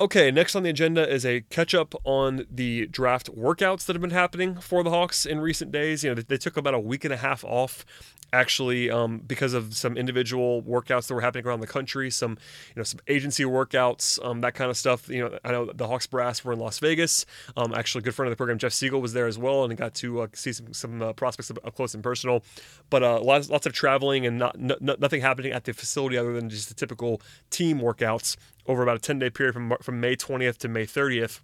Okay, 0.00 0.30
next 0.30 0.56
on 0.56 0.62
the 0.62 0.70
agenda 0.70 1.06
is 1.06 1.26
a 1.26 1.42
catch 1.50 1.74
up 1.74 1.94
on 2.04 2.46
the 2.50 2.86
draft 2.86 3.30
workouts 3.36 3.84
that 3.84 3.94
have 3.94 4.00
been 4.00 4.08
happening 4.08 4.54
for 4.54 4.82
the 4.82 4.88
Hawks 4.88 5.26
in 5.26 5.40
recent 5.40 5.72
days. 5.72 6.02
You 6.02 6.14
know, 6.14 6.22
they 6.22 6.38
took 6.38 6.56
about 6.56 6.72
a 6.72 6.80
week 6.80 7.04
and 7.04 7.12
a 7.12 7.18
half 7.18 7.44
off 7.44 7.84
actually 8.32 8.90
um, 8.90 9.18
because 9.18 9.52
of 9.52 9.76
some 9.76 9.98
individual 9.98 10.62
workouts 10.62 11.08
that 11.08 11.14
were 11.14 11.20
happening 11.20 11.44
around 11.44 11.60
the 11.60 11.66
country, 11.66 12.10
some 12.10 12.38
you 12.74 12.80
know 12.80 12.82
some 12.82 13.00
agency 13.08 13.44
workouts, 13.44 14.24
um, 14.24 14.40
that 14.40 14.54
kind 14.54 14.70
of 14.70 14.78
stuff. 14.78 15.06
You 15.10 15.24
know, 15.28 15.38
I 15.44 15.52
know 15.52 15.66
the 15.66 15.86
Hawks 15.86 16.06
brass 16.06 16.42
were 16.42 16.54
in 16.54 16.60
Las 16.60 16.78
Vegas. 16.78 17.26
Um, 17.54 17.74
actually, 17.74 18.00
a 18.00 18.04
good 18.04 18.14
friend 18.14 18.28
of 18.28 18.32
the 18.32 18.36
program, 18.36 18.56
Jeff 18.56 18.72
Siegel, 18.72 19.02
was 19.02 19.12
there 19.12 19.26
as 19.26 19.36
well, 19.36 19.64
and 19.64 19.76
got 19.76 19.94
to 19.96 20.22
uh, 20.22 20.28
see 20.32 20.52
some 20.52 20.72
some 20.72 21.02
uh, 21.02 21.12
prospects 21.12 21.50
up 21.50 21.74
close 21.74 21.92
and 21.92 22.02
personal. 22.02 22.42
But 22.88 23.02
uh, 23.02 23.20
lots 23.20 23.50
lots 23.50 23.66
of 23.66 23.74
traveling 23.74 24.24
and 24.24 24.38
not 24.38 24.58
nothing 24.58 25.20
happening 25.20 25.52
at 25.52 25.64
the 25.64 25.74
facility 25.74 26.16
other 26.16 26.32
than 26.32 26.48
just 26.48 26.70
the 26.70 26.74
typical 26.74 27.20
team 27.50 27.80
workouts 27.80 28.38
over 28.66 28.82
about 28.82 28.96
a 28.96 29.00
10 29.00 29.18
day 29.18 29.30
period 29.30 29.52
from 29.52 29.74
from 29.82 30.00
May 30.00 30.16
20th 30.16 30.58
to 30.58 30.68
May 30.68 30.86
30th. 30.86 31.40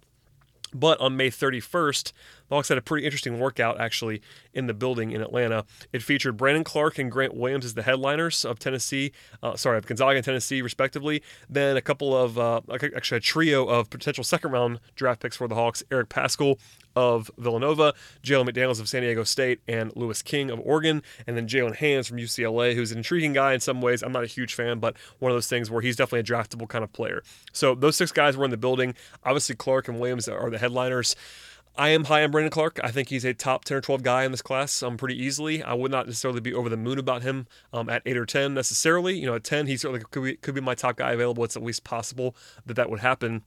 But 0.73 0.99
on 0.99 1.15
May 1.15 1.29
31st, 1.29 2.11
the 2.49 2.55
Hawks 2.55 2.67
had 2.67 2.77
a 2.77 2.81
pretty 2.81 3.05
interesting 3.05 3.39
workout 3.39 3.79
actually 3.79 4.21
in 4.53 4.67
the 4.67 4.73
building 4.73 5.11
in 5.11 5.21
Atlanta. 5.21 5.65
It 5.93 6.03
featured 6.03 6.35
Brandon 6.35 6.65
Clarke 6.65 6.99
and 6.99 7.09
Grant 7.09 7.33
Williams 7.33 7.63
as 7.63 7.73
the 7.73 7.83
headliners 7.83 8.43
of 8.43 8.59
Tennessee, 8.59 9.13
uh, 9.41 9.55
sorry, 9.55 9.77
of 9.77 9.85
Gonzaga 9.85 10.17
and 10.17 10.25
Tennessee, 10.25 10.61
respectively. 10.61 11.23
Then 11.49 11.77
a 11.77 11.81
couple 11.81 12.15
of, 12.15 12.37
uh, 12.37 12.61
actually 12.69 13.17
a 13.17 13.21
trio 13.21 13.65
of 13.65 13.89
potential 13.89 14.25
second 14.25 14.51
round 14.51 14.81
draft 14.95 15.21
picks 15.21 15.37
for 15.37 15.47
the 15.47 15.55
Hawks 15.55 15.83
Eric 15.89 16.09
Paschall 16.09 16.59
of 16.97 17.29
Villanova, 17.37 17.93
Jalen 18.23 18.49
McDaniels 18.49 18.79
of 18.79 18.89
San 18.89 19.03
Diego 19.03 19.23
State, 19.23 19.61
and 19.67 19.95
Louis 19.95 20.19
King 20.23 20.49
of 20.49 20.59
Oregon, 20.61 21.03
and 21.27 21.37
then 21.37 21.47
Jaylen 21.47 21.75
Hands 21.75 22.05
from 22.07 22.17
UCLA, 22.17 22.73
who's 22.73 22.91
an 22.91 22.97
intriguing 22.97 23.33
guy 23.33 23.53
in 23.53 23.59
some 23.59 23.81
ways. 23.81 24.01
I'm 24.01 24.11
not 24.11 24.23
a 24.23 24.27
huge 24.27 24.55
fan, 24.55 24.79
but 24.79 24.97
one 25.19 25.31
of 25.31 25.35
those 25.35 25.47
things 25.47 25.69
where 25.69 25.83
he's 25.83 25.95
definitely 25.95 26.21
a 26.21 26.23
draftable 26.23 26.67
kind 26.67 26.83
of 26.83 26.91
player. 26.91 27.21
So 27.53 27.75
those 27.75 27.95
six 27.95 28.11
guys 28.11 28.35
were 28.35 28.45
in 28.45 28.49
the 28.49 28.57
building. 28.57 28.95
Obviously, 29.23 29.55
Clarke 29.55 29.87
and 29.87 29.99
Williams 29.99 30.27
are 30.27 30.49
the 30.49 30.57
headliners. 30.57 31.15
I 31.75 31.89
am 31.89 32.05
high 32.05 32.23
on 32.23 32.31
Brandon 32.31 32.49
Clarke. 32.49 32.79
I 32.83 32.89
think 32.89 33.09
he's 33.09 33.23
a 33.23 33.35
top 33.35 33.63
10 33.63 33.77
or 33.77 33.81
12 33.81 34.01
guy 34.01 34.23
in 34.23 34.31
this 34.31 34.41
class 34.41 34.81
um, 34.81 34.97
pretty 34.97 35.23
easily. 35.23 35.61
I 35.61 35.75
would 35.75 35.91
not 35.91 36.07
necessarily 36.07 36.41
be 36.41 36.51
over 36.51 36.69
the 36.69 36.77
moon 36.77 36.97
about 36.97 37.21
him 37.21 37.45
um, 37.71 37.89
at 37.89 38.01
8 38.07 38.17
or 38.17 38.25
10 38.25 38.55
necessarily. 38.55 39.19
You 39.19 39.27
know, 39.27 39.35
at 39.35 39.43
10, 39.43 39.67
he 39.67 39.77
certainly 39.77 40.03
could 40.09 40.23
be, 40.23 40.35
could 40.37 40.55
be 40.55 40.61
my 40.61 40.73
top 40.73 40.95
guy 40.95 41.11
available. 41.11 41.43
It's 41.43 41.55
at 41.55 41.61
least 41.61 41.83
possible 41.83 42.35
that 42.65 42.73
that 42.73 42.89
would 42.89 43.01
happen. 43.01 43.43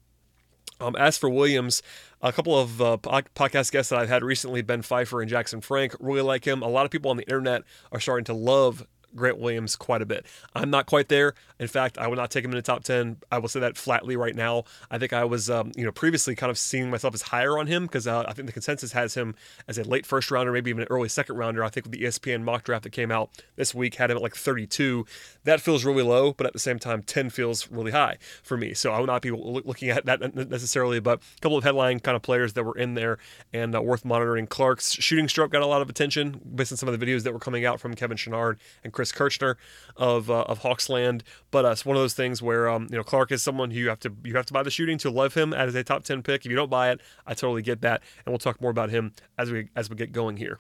Um, 0.81 0.97
as 0.97 1.19
for 1.19 1.29
Williams, 1.29 1.83
a 2.23 2.33
couple 2.33 2.59
of 2.59 2.81
uh, 2.81 2.97
podcast 2.99 3.71
guests 3.71 3.91
that 3.91 3.99
I've 3.99 4.09
had 4.09 4.25
recently, 4.25 4.63
Ben 4.63 4.83
Pfeiffer 4.83 5.21
and 5.21 5.29
Jackson 5.29 5.61
Frank, 5.61 5.95
really 6.01 6.23
like 6.23 6.47
him. 6.47 6.63
A 6.63 6.69
lot 6.69 6.85
of 6.85 6.91
people 6.91 7.11
on 7.11 7.17
the 7.17 7.25
internet 7.25 7.63
are 7.93 8.01
starting 8.01 8.25
to 8.25 8.35
love 8.35 8.87
Grant 9.15 9.39
Williams 9.39 9.77
quite 9.77 10.03
a 10.03 10.07
bit. 10.07 10.27
I'm 10.55 10.71
not 10.71 10.87
quite 10.87 11.09
there. 11.09 11.35
In 11.59 11.69
fact, 11.69 11.99
I 11.99 12.07
would 12.07 12.17
not 12.17 12.31
take 12.31 12.45
him 12.45 12.51
in 12.51 12.57
the 12.57 12.63
top 12.63 12.85
10. 12.85 13.19
I 13.31 13.39
will 13.39 13.49
say 13.49 13.61
that 13.61 13.77
flatly 13.77 14.17
right 14.17 14.35
now. 14.35 14.65
I 14.91 14.99
think 14.99 15.13
I 15.13 15.25
was, 15.25 15.51
um, 15.51 15.73
you 15.77 15.85
know, 15.85 15.93
previously 15.93 16.35
kind 16.35 16.51
of 16.51 16.59
seeing 16.59 16.91
myself 16.91 17.15
as 17.15 17.23
higher 17.23 17.59
on 17.59 17.67
him 17.67 17.85
because 17.85 18.07
uh, 18.07 18.25
I 18.27 18.33
think 18.33 18.47
the 18.47 18.53
consensus 18.53 18.93
has 18.93 19.15
him 19.15 19.35
as 19.69 19.79
a 19.79 19.85
late 19.85 20.07
first 20.07 20.31
rounder, 20.31 20.53
maybe 20.53 20.71
even 20.71 20.83
an 20.83 20.89
early 20.91 21.09
second 21.09 21.37
rounder. 21.37 21.65
I 21.65 21.69
think 21.69 21.87
with 21.87 21.93
the 21.93 22.03
ESPN 22.03 22.43
mock 22.43 22.65
draft 22.65 22.85
that 22.85 22.91
came 22.91 23.11
out 23.11 23.31
this 23.57 23.75
week 23.75 23.97
had 23.97 24.11
him 24.11 24.17
at 24.17 24.23
like 24.23 24.37
32. 24.37 25.07
That 25.45 25.61
feels 25.61 25.85
really 25.85 26.03
low, 26.03 26.33
but 26.33 26.47
at 26.47 26.53
the 26.53 26.59
same 26.59 26.79
time, 26.79 27.03
10 27.03 27.31
feels 27.31 27.71
really 27.71 27.93
high 27.93 28.19
for 28.43 28.57
me. 28.57 28.75
So 28.75 28.93
I 28.93 29.01
would 29.01 29.07
not 29.07 29.23
be 29.23 29.31
looking 29.31 29.91
at 29.91 30.07
that 30.07 30.35
necessarily, 30.35 31.01
but 31.01 31.21
a 31.21 31.41
couple 31.41 31.59
of 31.59 31.65
headline 31.65 32.01
kind 32.01 32.17
of 32.17 32.23
players 32.23 32.53
that 32.55 32.65
were 32.65 32.77
in 32.77 32.95
there 32.95 33.19
and 33.53 33.75
uh, 33.75 33.83
worth 33.83 34.05
monitoring. 34.05 34.47
Clarke's 34.47 34.93
shooting 34.93 35.29
stroke 35.29 35.51
got 35.53 35.63
a 35.63 35.67
lot 35.67 35.83
of 35.83 35.91
attention 35.91 36.41
based 36.55 36.73
on 36.73 36.79
some 36.79 36.89
of 36.89 36.99
the 36.99 37.05
videos 37.05 37.23
that 37.25 37.33
were 37.33 37.39
coming 37.39 37.65
out 37.65 37.81
from 37.81 37.95
Kevin 37.95 38.17
Chouinard 38.17 38.59
and 38.85 38.93
Chris 38.93 39.00
Kirschner 39.05 39.57
of 39.97 40.31
uh, 40.31 40.43
of 40.43 40.61
Hawksland. 40.61 41.23
But 41.51 41.65
uh, 41.65 41.71
it's 41.71 41.85
one 41.85 41.97
of 41.97 42.03
those 42.03 42.15
things 42.15 42.43
where 42.43 42.69
um, 42.69 42.89
you 42.91 42.97
know 42.97 43.05
Clarke 43.05 43.33
is 43.33 43.43
someone 43.43 43.71
who 43.71 43.79
you 43.79 43.89
have 43.89 44.01
to 44.01 44.13
you 44.25 44.37
have 44.37 44.47
to 44.47 44.53
buy 44.53 44.63
the 44.63 44.71
shooting 44.71 44.99
to 44.99 45.11
love 45.11 45.35
him 45.35 45.53
as 45.53 45.75
a 45.75 45.85
top 45.85 46.05
ten 46.05 46.23
pick. 46.23 46.45
If 46.45 46.51
you 46.51 46.57
don't 46.57 46.71
buy 46.71 46.91
it, 46.91 47.01
I 47.27 47.35
totally 47.35 47.63
get 47.63 47.81
that, 47.83 48.03
and 48.25 48.33
we'll 48.33 48.39
talk 48.39 48.61
more 48.61 48.71
about 48.71 48.91
him 48.91 49.13
as 49.39 49.51
we 49.51 49.69
as 49.77 49.91
we 49.91 49.97
get 49.97 50.13
going 50.13 50.37
here. 50.37 50.59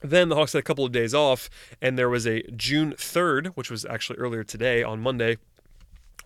Then 0.00 0.28
the 0.28 0.36
Hawks 0.36 0.52
had 0.52 0.58
a 0.58 0.62
couple 0.62 0.84
of 0.84 0.92
days 0.92 1.14
off, 1.14 1.48
and 1.80 1.98
there 1.98 2.10
was 2.10 2.26
a 2.26 2.42
June 2.54 2.92
3rd, 2.92 3.48
which 3.54 3.70
was 3.70 3.86
actually 3.86 4.18
earlier 4.18 4.44
today 4.44 4.82
on 4.82 5.00
Monday, 5.00 5.38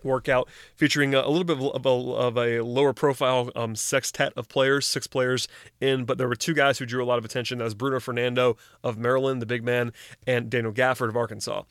workout 0.03 0.47
featuring 0.75 1.13
a, 1.13 1.27
little 1.27 1.43
bit 1.43 1.57
of 1.57 1.85
a, 1.85 1.89
of 1.89 2.37
a 2.37 2.61
lower 2.61 2.93
profile 2.93 3.51
um, 3.55 3.75
sextet 3.75 4.33
of 4.35 4.47
players, 4.47 4.85
six 4.85 5.07
players 5.07 5.47
in, 5.79 6.05
but 6.05 6.17
there 6.17 6.27
were 6.27 6.35
two 6.35 6.53
guys 6.53 6.77
who 6.77 6.85
drew 6.85 7.03
a 7.03 7.05
lot 7.05 7.17
of 7.17 7.25
attention. 7.25 7.57
That 7.57 7.65
was 7.65 7.73
Bruno 7.73 7.99
Fernando 7.99 8.57
of 8.83 8.97
Maryland, 8.97 9.41
the 9.41 9.45
big 9.45 9.63
man, 9.63 9.93
and 10.25 10.49
Daniel 10.49 10.73
Gafford 10.73 11.09
of 11.09 11.17
Arkansas. 11.17 11.63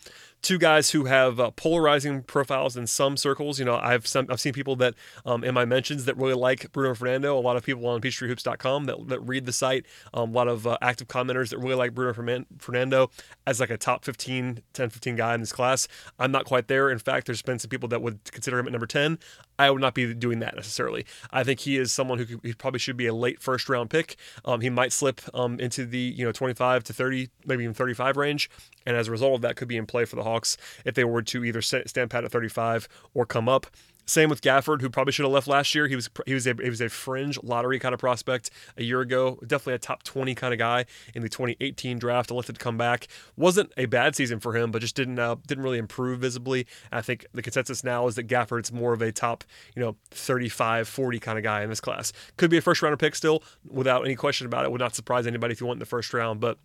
Two 0.43 0.59
guys 0.59 0.91
who 0.91 1.05
have 1.05 1.41
uh, 1.41 1.51
polarizing 1.53 2.23
profiles 2.23 2.77
in 2.77 2.87
some 2.87 3.17
circles. 3.17 3.59
You 3.59 3.65
know, 3.65 3.77
I've 3.77 4.07
some, 4.07 4.27
I've 4.31 4.41
seen 4.41 4.53
people 4.53 4.77
that 4.77 4.95
um, 5.27 5.45
in 5.45 5.55
my 5.55 5.65
mentions 5.65 6.05
that 6.05 6.17
really 6.17 6.35
like 6.35 6.73
Bruno 6.73 6.95
Fernando. 6.95 7.39
A 7.39 7.41
lot 7.41 7.57
of 7.57 7.65
people 7.65 7.87
on 7.87 8.01
PeachtreeHoops.com 8.01 8.85
that, 8.87 9.09
that 9.09 9.21
read 9.21 9.47
the 9.47 9.53
site. 9.53 9.87
Um, 10.15 10.31
a 10.31 10.33
lot 10.33 10.49
of 10.49 10.67
uh, 10.67 10.79
active 10.81 11.09
commenters 11.09 11.51
that 11.51 11.59
really 11.59 11.75
like 11.75 11.95
Bruno 11.95 12.45
Fernando 12.59 13.11
as 13.47 13.61
like 13.61 13.71
a 13.71 13.77
top 13.77 14.05
15, 14.05 14.63
10, 14.73 14.91
15 14.91 15.17
guy 15.17 15.35
in 15.35 15.41
this 15.41 15.53
class. 15.53 15.89
I'm 16.19 16.33
not 16.33 16.45
quite 16.45 16.69
there. 16.69 16.91
In 16.91 16.99
fact, 16.99 17.27
there's 17.27 17.43
been 17.43 17.59
some 17.59 17.69
people 17.69 17.89
that 17.89 18.03
would 18.03 18.25
consider 18.33 18.59
him 18.59 18.67
at 18.67 18.73
number 18.73 18.87
10. 18.87 19.19
I 19.59 19.71
would 19.71 19.81
not 19.81 19.95
be 19.95 20.15
doing 20.15 20.39
that 20.41 20.55
necessarily. 20.55 21.05
I 21.33 21.43
think 21.43 21.61
he 21.61 21.77
is 21.77 21.93
someone 21.93 22.19
who 22.19 22.27
could, 22.27 22.41
he 22.43 22.53
probably 22.53 22.79
should 22.79 22.97
be 22.97 23.07
a 23.07 23.15
late 23.15 23.43
first 23.43 23.69
round 23.69 23.91
pick. 23.91 24.17
Um, 24.45 24.61
he 24.61 24.71
might 24.71 24.93
slip 24.93 25.21
um, 25.35 25.59
into 25.59 25.85
the 25.85 25.99
you 25.99 26.25
know 26.25 26.33
25 26.33 26.85
to 26.85 26.93
30, 26.93 27.29
maybe 27.47 27.65
even 27.65 27.75
35 27.75 28.17
range, 28.17 28.51
and 28.87 28.97
as 28.97 29.09
a 29.09 29.11
result 29.11 29.35
of 29.35 29.41
that, 29.43 29.57
could 29.57 29.69
be 29.69 29.77
in 29.77 29.87
play 29.87 30.05
for 30.05 30.17
the 30.17 30.23
Hawks 30.23 30.57
if 30.85 30.95
they 30.95 31.05
were 31.05 31.23
to 31.23 31.45
either 31.45 31.61
stand 31.61 32.11
pat 32.11 32.25
at 32.25 32.31
35 32.31 32.89
or 33.15 33.27
come 33.27 33.49
up. 33.49 33.67
Same 34.09 34.31
with 34.31 34.41
Gafford, 34.41 34.81
who 34.81 34.89
probably 34.89 35.13
should 35.13 35.27
have 35.27 35.33
left 35.33 35.47
last 35.47 35.75
year. 35.75 35.87
He 35.87 35.95
was 35.95 36.09
he 36.25 36.33
was 36.33 36.47
a 36.47 36.55
he 36.55 36.71
was 36.71 36.81
a 36.81 36.89
fringe 36.89 37.39
lottery 37.43 37.79
kind 37.79 37.93
of 37.93 38.01
prospect 38.01 38.49
a 38.79 38.83
year 38.83 39.03
ago. 39.03 39.39
Definitely 39.47 39.75
a 39.75 39.79
top 39.79 40.03
20 40.03 40.35
kind 40.35 40.55
of 40.55 40.59
guy 40.59 40.87
in 41.15 41.21
the 41.21 41.29
2018 41.29 41.99
draft. 41.99 42.31
Elected 42.31 42.55
to 42.55 42.59
come 42.59 42.79
back. 42.79 43.07
wasn't 43.37 43.71
a 43.77 43.85
bad 43.85 44.17
season 44.17 44.41
for 44.41 44.57
him, 44.57 44.71
but 44.71 44.81
just 44.81 44.97
didn't 44.97 45.19
uh, 45.19 45.37
didn't 45.47 45.63
really 45.63 45.77
improve 45.77 46.21
visibly. 46.21 46.67
I 46.91 47.03
think 47.03 47.27
the 47.35 47.43
consensus 47.43 47.85
now 47.85 48.07
is 48.07 48.15
that 48.15 48.27
Gafford's 48.27 48.73
more 48.73 48.95
of 48.95 49.03
a 49.03 49.13
top 49.13 49.45
you 49.77 49.83
know 49.83 49.95
35 50.11 50.89
40 50.89 51.19
kind 51.19 51.37
of 51.37 51.45
guy 51.45 51.63
in 51.63 51.69
this 51.69 51.81
class. 51.81 52.11
Could 52.39 52.49
be 52.49 52.57
a 52.57 52.63
first 52.63 52.81
rounder 52.81 52.97
pick 52.97 53.15
still, 53.15 53.43
without 53.69 54.07
any 54.07 54.15
question 54.15 54.47
about 54.47 54.65
it. 54.65 54.73
Would 54.73 54.81
not 54.81 54.95
surprise 54.95 55.27
anybody 55.27 55.53
if 55.53 55.59
he 55.59 55.65
went 55.65 55.77
in 55.77 55.81
the 55.81 55.87
first 55.87 56.15
round, 56.15 56.41
but 56.41 56.57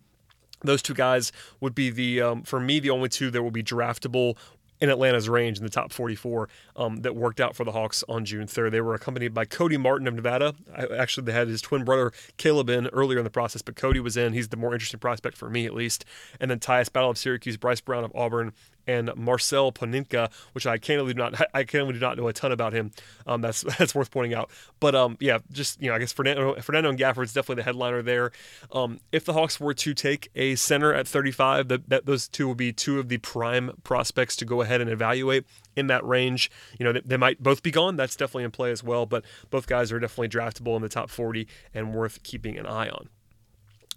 those 0.62 0.80
two 0.80 0.94
guys 0.94 1.30
would 1.60 1.74
be 1.74 1.90
the 1.90 2.22
um, 2.22 2.42
for 2.42 2.58
me 2.58 2.80
the 2.80 2.88
only 2.88 3.10
two 3.10 3.30
that 3.30 3.42
will 3.42 3.50
be 3.50 3.62
draftable 3.62 4.38
in 4.84 4.90
Atlanta's 4.90 5.30
range 5.30 5.56
in 5.56 5.64
the 5.64 5.70
top 5.70 5.90
44 5.90 6.46
um, 6.76 6.96
that 6.98 7.16
worked 7.16 7.40
out 7.40 7.56
for 7.56 7.64
the 7.64 7.72
Hawks 7.72 8.04
on 8.06 8.26
June 8.26 8.46
3rd. 8.46 8.70
They 8.70 8.82
were 8.82 8.94
accompanied 8.94 9.32
by 9.32 9.46
Cody 9.46 9.78
Martin 9.78 10.06
of 10.06 10.12
Nevada. 10.12 10.54
I, 10.76 10.86
actually, 10.98 11.24
they 11.24 11.32
had 11.32 11.48
his 11.48 11.62
twin 11.62 11.84
brother 11.84 12.12
Caleb 12.36 12.68
in 12.68 12.88
earlier 12.88 13.18
in 13.18 13.24
the 13.24 13.30
process, 13.30 13.62
but 13.62 13.76
Cody 13.76 13.98
was 13.98 14.18
in. 14.18 14.34
He's 14.34 14.48
the 14.48 14.58
more 14.58 14.74
interesting 14.74 15.00
prospect 15.00 15.38
for 15.38 15.48
me, 15.48 15.64
at 15.64 15.74
least. 15.74 16.04
And 16.38 16.50
then 16.50 16.58
Tyus 16.58 16.92
Battle 16.92 17.08
of 17.08 17.16
Syracuse, 17.16 17.56
Bryce 17.56 17.80
Brown 17.80 18.04
of 18.04 18.12
Auburn, 18.14 18.52
and 18.86 19.10
Marcel 19.16 19.72
Paninka, 19.72 20.30
which 20.52 20.66
I 20.66 20.78
candidly 20.78 21.14
do 21.14 21.18
not 21.18 21.40
I 21.54 21.64
candidly 21.64 21.94
do 21.94 22.00
not 22.00 22.16
know 22.16 22.28
a 22.28 22.32
ton 22.32 22.52
about 22.52 22.72
him. 22.72 22.90
Um, 23.26 23.40
that's 23.40 23.62
that's 23.78 23.94
worth 23.94 24.10
pointing 24.10 24.34
out. 24.34 24.50
But 24.80 24.94
um, 24.94 25.16
yeah, 25.20 25.38
just 25.52 25.80
you 25.80 25.88
know, 25.88 25.94
I 25.94 25.98
guess 25.98 26.12
Fernando 26.12 26.60
Fernando 26.60 26.90
and 26.90 26.98
Gafford's 26.98 27.32
definitely 27.32 27.62
the 27.62 27.64
headliner 27.64 28.02
there. 28.02 28.32
Um, 28.72 29.00
if 29.12 29.24
the 29.24 29.32
Hawks 29.32 29.60
were 29.60 29.74
to 29.74 29.94
take 29.94 30.30
a 30.34 30.54
center 30.54 30.92
at 30.92 31.06
35, 31.06 31.68
that, 31.68 31.88
that 31.88 32.06
those 32.06 32.28
two 32.28 32.48
would 32.48 32.56
be 32.56 32.72
two 32.72 32.98
of 32.98 33.08
the 33.08 33.18
prime 33.18 33.72
prospects 33.84 34.36
to 34.36 34.44
go 34.44 34.62
ahead 34.62 34.80
and 34.80 34.90
evaluate 34.90 35.44
in 35.76 35.86
that 35.88 36.04
range. 36.04 36.50
You 36.78 36.84
know, 36.84 36.92
they, 36.92 37.00
they 37.00 37.16
might 37.16 37.42
both 37.42 37.62
be 37.62 37.70
gone. 37.70 37.96
That's 37.96 38.16
definitely 38.16 38.44
in 38.44 38.50
play 38.50 38.70
as 38.70 38.82
well. 38.82 39.06
But 39.06 39.24
both 39.50 39.66
guys 39.66 39.92
are 39.92 39.98
definitely 39.98 40.28
draftable 40.28 40.76
in 40.76 40.82
the 40.82 40.88
top 40.88 41.10
40 41.10 41.46
and 41.72 41.94
worth 41.94 42.22
keeping 42.22 42.58
an 42.58 42.66
eye 42.66 42.88
on. 42.88 43.08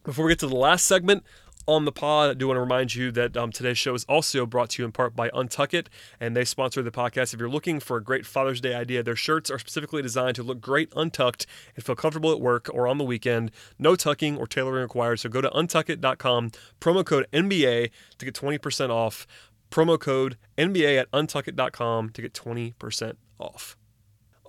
Before 0.03 0.25
we 0.25 0.31
get 0.31 0.39
to 0.39 0.47
the 0.47 0.55
last 0.55 0.85
segment, 0.85 1.25
on 1.67 1.85
the 1.85 1.91
pod. 1.91 2.29
I 2.29 2.33
do 2.33 2.47
want 2.47 2.57
to 2.57 2.61
remind 2.61 2.95
you 2.95 3.11
that 3.11 3.35
um, 3.35 3.51
today's 3.51 3.77
show 3.77 3.93
is 3.93 4.05
also 4.05 4.45
brought 4.45 4.71
to 4.71 4.81
you 4.81 4.85
in 4.85 4.91
part 4.91 5.15
by 5.15 5.29
Untuck 5.29 5.73
It, 5.73 5.89
and 6.19 6.35
they 6.35 6.45
sponsor 6.45 6.81
the 6.81 6.91
podcast. 6.91 7.33
If 7.33 7.39
you're 7.39 7.49
looking 7.49 7.79
for 7.79 7.97
a 7.97 8.03
great 8.03 8.25
Father's 8.25 8.61
Day 8.61 8.73
idea, 8.73 9.03
their 9.03 9.15
shirts 9.15 9.51
are 9.51 9.59
specifically 9.59 10.01
designed 10.01 10.35
to 10.37 10.43
look 10.43 10.61
great 10.61 10.91
untucked 10.95 11.45
and 11.75 11.83
feel 11.83 11.95
comfortable 11.95 12.31
at 12.31 12.39
work 12.39 12.69
or 12.73 12.87
on 12.87 12.97
the 12.97 13.03
weekend. 13.03 13.51
No 13.77 13.95
tucking 13.95 14.37
or 14.37 14.47
tailoring 14.47 14.83
required. 14.83 15.19
So 15.19 15.29
go 15.29 15.41
to 15.41 15.49
untuckit.com, 15.49 16.51
promo 16.79 17.05
code 17.05 17.27
NBA 17.33 17.91
to 18.17 18.25
get 18.25 18.33
20% 18.33 18.89
off. 18.89 19.27
Promo 19.69 19.99
code 19.99 20.37
NBA 20.57 20.97
at 20.97 21.11
untuckit.com 21.11 22.11
to 22.11 22.21
get 22.21 22.33
20% 22.33 23.13
off. 23.39 23.77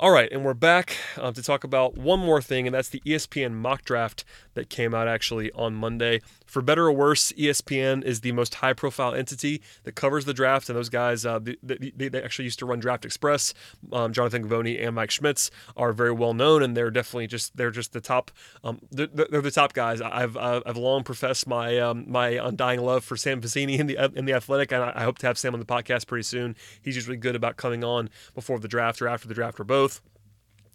All 0.01 0.13
right, 0.13 0.31
and 0.31 0.45
we're 0.45 0.55
back 0.55 0.97
uh, 1.17 1.33
to 1.33 1.43
talk 1.43 1.65
about 1.65 1.99
one 1.99 2.21
more 2.21 2.41
thing, 2.41 2.69
and 2.69 2.75
that's 2.75 2.89
the 2.89 3.03
ESPN 3.05 3.55
mock 3.55 3.85
draft 3.85 4.25
that 4.55 4.71
came 4.71 4.95
out 4.95 5.09
actually 5.09 5.51
on 5.51 5.75
Monday. 5.75 6.21
For 6.49 6.63
better 6.63 6.87
or 6.87 6.93
worse, 6.93 7.31
ESPN 7.33 8.03
is 8.03 8.23
the 8.23 8.33
most 8.33 8.57
high 8.57 8.73
profile 8.73 9.15
entity 9.15 9.61
that 9.85 9.95
covers 9.95 10.25
the 10.25 10.33
draft, 10.33 10.71
and 10.71 10.77
those 10.77 10.89
guys, 10.89 11.27
uh, 11.27 11.39
they, 11.39 11.57
they, 11.63 12.09
they, 12.09 12.23
actually 12.23 12.47
used 12.47 12.59
to 12.61 12.67
run 12.67 12.81
Draft 12.81 13.05
Express. 13.05 13.53
Um, 13.93 14.15
Jonathan 14.15 14.49
Givony 14.49 14.83
and 14.85 14.95
Mike 14.95 15.11
Schmitz 15.11 15.51
are 15.77 15.93
very 15.93 16.11
well 16.11 16.33
known, 16.33 16.63
and 16.63 16.75
they're 16.75 16.91
definitely 16.91 17.27
just 17.27 17.55
they're 17.57 17.71
just 17.71 17.93
the 17.93 18.01
top. 18.01 18.31
Um, 18.65 18.81
they're, 18.91 19.07
they're, 19.07 19.43
the 19.43 19.51
top 19.51 19.75
guys. 19.75 20.01
I've 20.01 20.39
I've 20.39 20.79
long 20.79 21.05
professed 21.05 21.47
my 21.47 21.79
um, 21.79 22.11
my 22.11 22.29
undying 22.31 22.81
love 22.81 23.05
for 23.05 23.17
Sam 23.17 23.43
Vecenie 23.43 23.79
in 23.79 23.87
the 23.87 24.11
in 24.15 24.25
the 24.25 24.33
Athletic, 24.33 24.73
and 24.73 24.83
I 24.83 25.03
hope 25.05 25.19
to 25.19 25.27
have 25.27 25.37
Sam 25.37 25.53
on 25.53 25.61
the 25.61 25.67
podcast 25.67 26.07
pretty 26.07 26.25
soon. 26.25 26.57
He's 26.81 26.97
usually 26.97 27.19
good 27.19 27.37
about 27.37 27.59
coming 27.59 27.85
on 27.85 28.09
before 28.35 28.59
the 28.59 28.69
draft 28.69 29.03
or 29.03 29.09
after 29.09 29.29
the 29.29 29.35
draft 29.35 29.61
or 29.61 29.65
both. 29.65 30.01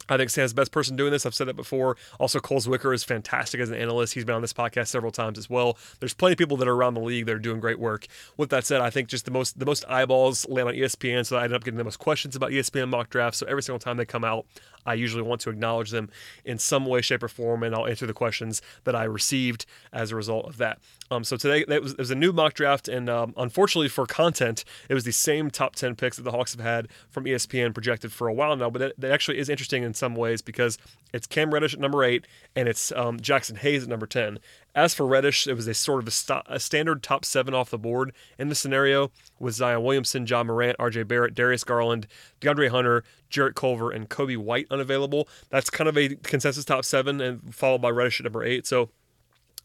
I 0.09 0.17
think 0.17 0.29
Sam's 0.29 0.51
the 0.51 0.55
best 0.55 0.71
person 0.71 0.95
doing 0.95 1.11
this. 1.11 1.25
I've 1.25 1.33
said 1.33 1.47
that 1.47 1.55
before. 1.55 1.97
Also, 2.19 2.39
Cole 2.39 2.59
Zwicker 2.59 2.93
is 2.93 3.03
fantastic 3.03 3.59
as 3.59 3.69
an 3.69 3.75
analyst. 3.75 4.13
He's 4.13 4.25
been 4.25 4.35
on 4.35 4.41
this 4.41 4.53
podcast 4.53 4.87
several 4.87 5.11
times 5.11 5.37
as 5.37 5.49
well. 5.49 5.77
There's 5.99 6.13
plenty 6.13 6.33
of 6.33 6.37
people 6.37 6.57
that 6.57 6.67
are 6.67 6.73
around 6.73 6.95
the 6.95 7.01
league 7.01 7.25
that 7.25 7.35
are 7.35 7.39
doing 7.39 7.59
great 7.59 7.79
work. 7.79 8.07
With 8.37 8.49
that 8.49 8.65
said, 8.65 8.81
I 8.81 8.89
think 8.89 9.07
just 9.07 9.25
the 9.25 9.31
most 9.31 9.59
the 9.59 9.65
most 9.65 9.85
eyeballs 9.87 10.47
land 10.47 10.67
on 10.67 10.75
ESPN, 10.75 11.25
so 11.25 11.37
I 11.37 11.45
end 11.45 11.53
up 11.53 11.63
getting 11.63 11.77
the 11.77 11.83
most 11.83 11.99
questions 11.99 12.35
about 12.35 12.51
ESPN 12.51 12.89
mock 12.89 13.09
drafts. 13.09 13.39
So 13.39 13.45
every 13.47 13.63
single 13.63 13.79
time 13.79 13.97
they 13.97 14.05
come 14.05 14.23
out, 14.23 14.45
I 14.85 14.93
usually 14.95 15.23
want 15.23 15.41
to 15.41 15.49
acknowledge 15.49 15.91
them 15.91 16.09
in 16.45 16.57
some 16.57 16.85
way, 16.85 17.01
shape, 17.01 17.23
or 17.23 17.27
form, 17.27 17.63
and 17.63 17.73
I'll 17.73 17.87
answer 17.87 18.05
the 18.05 18.13
questions 18.13 18.61
that 18.83 18.95
I 18.95 19.03
received 19.03 19.65
as 19.91 20.11
a 20.11 20.15
result 20.15 20.45
of 20.45 20.57
that. 20.57 20.79
Um, 21.11 21.23
so 21.23 21.37
today 21.37 21.63
it 21.67 21.83
was, 21.83 21.95
was, 21.97 22.11
a 22.11 22.15
new 22.15 22.33
mock 22.33 22.53
draft, 22.53 22.87
and 22.87 23.09
um, 23.09 23.33
unfortunately 23.37 23.89
for 23.89 24.05
content, 24.05 24.63
it 24.89 24.93
was 24.93 25.03
the 25.03 25.11
same 25.11 25.51
top 25.51 25.75
10 25.75 25.95
picks 25.95 26.17
that 26.17 26.23
the 26.23 26.31
Hawks 26.31 26.53
have 26.53 26.63
had 26.63 26.87
from 27.09 27.25
ESPN 27.25 27.73
projected 27.73 28.11
for 28.11 28.27
a 28.27 28.33
while 28.33 28.55
now. 28.55 28.69
But 28.69 28.79
that, 28.79 28.93
that 28.97 29.11
actually 29.11 29.37
is 29.37 29.49
interesting 29.49 29.83
in 29.83 29.93
some 29.93 30.15
ways 30.15 30.41
because 30.41 30.77
it's 31.13 31.27
Cam 31.27 31.53
Reddish 31.53 31.73
at 31.73 31.79
number 31.79 32.03
eight, 32.03 32.25
and 32.55 32.67
it's 32.67 32.91
um, 32.93 33.19
Jaxson 33.19 33.57
Hayes 33.57 33.83
at 33.83 33.89
number 33.89 34.07
10. 34.07 34.39
As 34.75 34.95
for 34.95 35.05
Reddish, 35.05 35.45
it 35.45 35.53
was 35.53 35.67
a 35.67 35.73
sort 35.73 36.01
of 36.01 36.07
a, 36.07 36.11
st- 36.11 36.45
a, 36.47 36.59
standard 36.59 37.03
top 37.03 37.25
seven 37.25 37.53
off 37.53 37.69
the 37.69 37.77
board 37.77 38.11
in 38.39 38.49
the 38.49 38.55
scenario 38.55 39.11
with 39.39 39.53
Zion 39.53 39.83
Williamson, 39.83 40.25
Ja 40.25 40.43
Morant, 40.43 40.77
RJ 40.79 41.07
Barrett, 41.07 41.35
Darius 41.35 41.63
Garland, 41.63 42.07
DeAndre 42.41 42.69
Hunter, 42.69 43.03
Jarrett 43.29 43.55
Culver, 43.55 43.91
and 43.91 44.09
Coby 44.09 44.35
White 44.35 44.65
unavailable. 44.71 45.27
That's 45.49 45.69
kind 45.69 45.87
of 45.87 45.97
a 45.97 46.15
consensus 46.15 46.65
top 46.65 46.85
seven, 46.85 47.21
and 47.21 47.53
followed 47.53 47.81
by 47.81 47.89
Reddish 47.89 48.19
at 48.19 48.23
number 48.23 48.43
eight. 48.43 48.65
So 48.65 48.89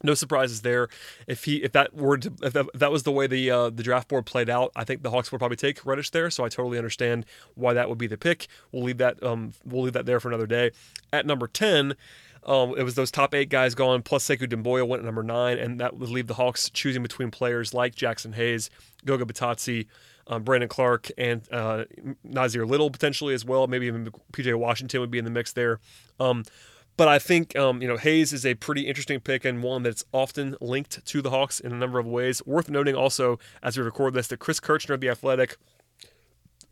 no 0.02 0.14
surprises 0.14 0.62
there. 0.62 0.88
If 1.26 1.44
he 1.44 1.56
if 1.56 1.72
that 1.72 1.94
were 1.94 2.18
to, 2.18 2.32
if, 2.42 2.52
that, 2.52 2.66
if 2.72 2.80
that 2.80 2.92
was 2.92 3.02
the 3.02 3.12
way 3.12 3.26
the 3.26 3.50
uh, 3.50 3.70
the 3.70 3.82
draft 3.82 4.08
board 4.08 4.26
played 4.26 4.50
out, 4.50 4.72
I 4.76 4.84
think 4.84 5.02
the 5.02 5.10
Hawks 5.10 5.32
would 5.32 5.38
probably 5.38 5.56
take 5.56 5.84
Reddish 5.84 6.10
there. 6.10 6.30
So 6.30 6.44
I 6.44 6.48
totally 6.48 6.78
understand 6.78 7.26
why 7.54 7.72
that 7.74 7.88
would 7.88 7.98
be 7.98 8.06
the 8.06 8.18
pick. 8.18 8.46
We'll 8.72 8.84
leave 8.84 8.98
that 8.98 9.22
um 9.22 9.52
we'll 9.64 9.82
leave 9.82 9.94
that 9.94 10.06
there 10.06 10.20
for 10.20 10.28
another 10.28 10.46
day. 10.46 10.70
At 11.12 11.26
number 11.26 11.48
ten. 11.48 11.96
Um, 12.44 12.74
it 12.76 12.82
was 12.82 12.94
those 12.94 13.10
top 13.10 13.34
eight 13.34 13.48
guys 13.48 13.74
gone, 13.74 14.02
plus 14.02 14.26
Sekou 14.26 14.46
Doumbouya 14.46 14.86
went 14.86 15.00
at 15.00 15.06
number 15.06 15.22
nine, 15.22 15.58
and 15.58 15.80
that 15.80 15.96
would 15.96 16.08
leave 16.08 16.26
the 16.26 16.34
Hawks 16.34 16.70
choosing 16.70 17.02
between 17.02 17.30
players 17.30 17.74
like 17.74 17.94
Jaxson 17.94 18.34
Hayes, 18.34 18.70
Goga 19.04 19.24
Bitadze, 19.24 19.86
um, 20.26 20.42
Brandon 20.42 20.68
Clarke, 20.68 21.10
and 21.18 21.42
uh, 21.52 21.84
Nassir 22.26 22.68
Little 22.68 22.90
potentially 22.90 23.34
as 23.34 23.44
well. 23.44 23.66
Maybe 23.66 23.86
even 23.86 24.10
PJ 24.32 24.54
Washington 24.58 25.00
would 25.00 25.10
be 25.10 25.18
in 25.18 25.24
the 25.24 25.30
mix 25.30 25.52
there. 25.52 25.80
Um, 26.20 26.44
but 26.98 27.06
I 27.06 27.20
think 27.20 27.56
um, 27.56 27.80
you 27.80 27.88
know 27.88 27.96
Hayes 27.96 28.32
is 28.32 28.44
a 28.44 28.54
pretty 28.54 28.82
interesting 28.82 29.20
pick 29.20 29.44
and 29.44 29.62
one 29.62 29.84
that's 29.84 30.04
often 30.12 30.56
linked 30.60 31.04
to 31.06 31.22
the 31.22 31.30
Hawks 31.30 31.60
in 31.60 31.72
a 31.72 31.76
number 31.76 31.98
of 31.98 32.06
ways. 32.06 32.44
Worth 32.44 32.68
noting 32.68 32.94
also 32.94 33.38
as 33.62 33.78
we 33.78 33.84
record 33.84 34.14
this 34.14 34.26
that 34.28 34.38
Chris 34.38 34.60
Kirschner 34.60 34.94
of 34.94 35.00
the 35.00 35.08
Athletic 35.08 35.56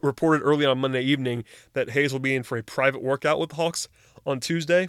reported 0.02 0.42
early 0.42 0.66
on 0.66 0.78
Monday 0.78 1.02
evening 1.02 1.44
that 1.72 1.90
Hayes 1.90 2.12
will 2.12 2.20
be 2.20 2.34
in 2.34 2.42
for 2.42 2.58
a 2.58 2.62
private 2.62 3.02
workout 3.02 3.38
with 3.38 3.50
the 3.50 3.56
Hawks 3.56 3.88
on 4.26 4.40
Tuesday. 4.40 4.88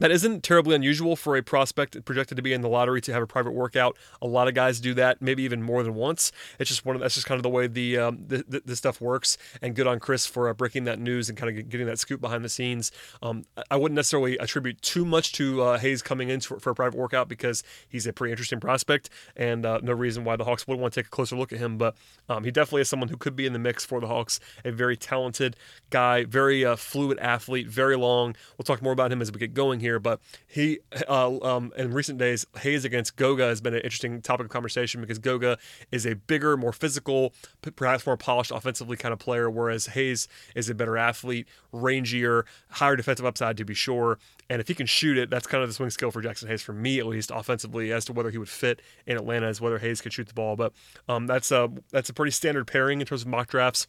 That 0.00 0.10
isn't 0.10 0.42
terribly 0.42 0.74
unusual 0.74 1.14
for 1.14 1.36
a 1.36 1.42
prospect 1.42 2.04
projected 2.06 2.36
to 2.36 2.42
be 2.42 2.54
in 2.54 2.62
the 2.62 2.70
lottery 2.70 3.02
to 3.02 3.12
have 3.12 3.22
a 3.22 3.26
private 3.26 3.50
workout. 3.50 3.98
A 4.22 4.26
lot 4.26 4.48
of 4.48 4.54
guys 4.54 4.80
do 4.80 4.94
that, 4.94 5.20
maybe 5.20 5.42
even 5.42 5.62
more 5.62 5.82
than 5.82 5.94
once. 5.94 6.32
It's 6.58 6.70
just 6.70 6.86
one 6.86 6.96
of 6.96 7.02
that's 7.02 7.14
just 7.14 7.26
kind 7.26 7.38
of 7.38 7.42
the 7.42 7.50
way 7.50 7.66
the 7.66 7.98
um, 7.98 8.24
the, 8.26 8.42
the, 8.48 8.62
the, 8.64 8.76
stuff 8.76 9.02
works. 9.02 9.36
And 9.60 9.76
good 9.76 9.86
on 9.86 10.00
Chris 10.00 10.24
for 10.24 10.48
uh, 10.48 10.54
breaking 10.54 10.84
that 10.84 10.98
news 10.98 11.28
and 11.28 11.36
kind 11.36 11.56
of 11.56 11.68
getting 11.68 11.86
that 11.86 11.98
scoop 11.98 12.18
behind 12.18 12.42
the 12.42 12.48
scenes. 12.48 12.90
Um, 13.22 13.44
I 13.70 13.76
wouldn't 13.76 13.94
necessarily 13.94 14.38
attribute 14.38 14.80
too 14.80 15.04
much 15.04 15.32
to 15.34 15.62
uh, 15.62 15.78
Hayes 15.78 16.00
coming 16.00 16.30
in 16.30 16.40
for, 16.40 16.58
for, 16.58 16.70
a 16.70 16.74
private 16.74 16.98
workout 16.98 17.28
because 17.28 17.62
he's 17.86 18.06
a 18.06 18.12
pretty 18.14 18.32
interesting 18.32 18.58
prospect, 18.58 19.10
and 19.36 19.66
uh, 19.66 19.80
no 19.82 19.92
reason 19.92 20.24
why 20.24 20.36
the 20.36 20.44
Hawks 20.44 20.66
wouldn't 20.66 20.80
want 20.80 20.94
to 20.94 21.00
take 21.00 21.08
a 21.08 21.10
closer 21.10 21.36
look 21.36 21.52
at 21.52 21.58
him. 21.58 21.76
But 21.76 21.94
um, 22.30 22.44
he 22.44 22.50
definitely 22.50 22.80
is 22.80 22.88
someone 22.88 23.10
who 23.10 23.18
could 23.18 23.36
be 23.36 23.44
in 23.44 23.52
the 23.52 23.58
mix 23.58 23.84
for 23.84 24.00
the 24.00 24.06
Hawks. 24.06 24.40
A 24.64 24.72
very 24.72 24.96
talented 24.96 25.56
guy, 25.90 26.24
very 26.24 26.64
uh, 26.64 26.76
fluid 26.76 27.18
athlete, 27.18 27.68
very 27.68 27.98
long. 27.98 28.34
We'll 28.56 28.64
talk 28.64 28.80
more 28.80 28.94
about 28.94 29.12
him 29.12 29.20
as 29.20 29.30
we 29.30 29.38
get 29.38 29.52
going 29.52 29.80
here 29.80 29.89
here, 29.90 29.98
but 29.98 30.20
he 30.46 30.78
uh, 31.08 31.38
um, 31.42 31.72
in 31.76 31.92
recent 31.92 32.18
days 32.18 32.46
Hayes 32.60 32.84
against 32.84 33.16
Goga 33.16 33.44
has 33.44 33.60
been 33.60 33.74
an 33.74 33.80
interesting 33.80 34.20
topic 34.22 34.46
of 34.46 34.50
conversation 34.50 35.00
because 35.00 35.18
Goga 35.18 35.58
is 35.90 36.06
a 36.06 36.14
bigger, 36.14 36.56
more 36.56 36.72
physical, 36.72 37.34
perhaps 37.76 38.06
more 38.06 38.16
polished 38.16 38.50
offensively 38.50 38.96
kind 38.96 39.12
of 39.12 39.18
player, 39.18 39.50
whereas 39.50 39.86
Hayes 39.86 40.28
is 40.54 40.70
a 40.70 40.74
better 40.74 40.96
athlete, 40.96 41.46
rangier, 41.72 42.44
higher 42.70 42.96
defensive 42.96 43.26
upside 43.26 43.56
to 43.56 43.64
be 43.64 43.74
sure. 43.74 44.18
And 44.48 44.60
if 44.60 44.68
he 44.68 44.74
can 44.74 44.86
shoot 44.86 45.16
it, 45.16 45.30
that's 45.30 45.46
kind 45.46 45.62
of 45.62 45.68
the 45.68 45.74
swing 45.74 45.90
skill 45.90 46.10
for 46.10 46.22
Jaxson 46.22 46.48
Hayes, 46.48 46.62
for 46.62 46.72
me 46.72 46.98
at 46.98 47.06
least, 47.06 47.30
offensively, 47.32 47.92
as 47.92 48.04
to 48.06 48.12
whether 48.12 48.30
he 48.30 48.38
would 48.38 48.48
fit 48.48 48.80
in 49.06 49.16
Atlanta, 49.16 49.46
as 49.46 49.60
whether 49.60 49.78
Hayes 49.78 50.00
could 50.00 50.12
shoot 50.12 50.26
the 50.26 50.34
ball. 50.34 50.56
But 50.56 50.72
um, 51.08 51.26
that's 51.26 51.50
a 51.50 51.70
that's 51.90 52.08
a 52.08 52.14
pretty 52.14 52.32
standard 52.32 52.66
pairing 52.66 53.00
in 53.00 53.06
terms 53.06 53.22
of 53.22 53.28
mock 53.28 53.48
drafts 53.48 53.86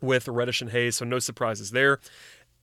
with 0.00 0.26
Reddish 0.28 0.60
and 0.60 0.70
Hayes, 0.70 0.96
so 0.96 1.04
no 1.04 1.18
surprises 1.18 1.70
there. 1.70 2.00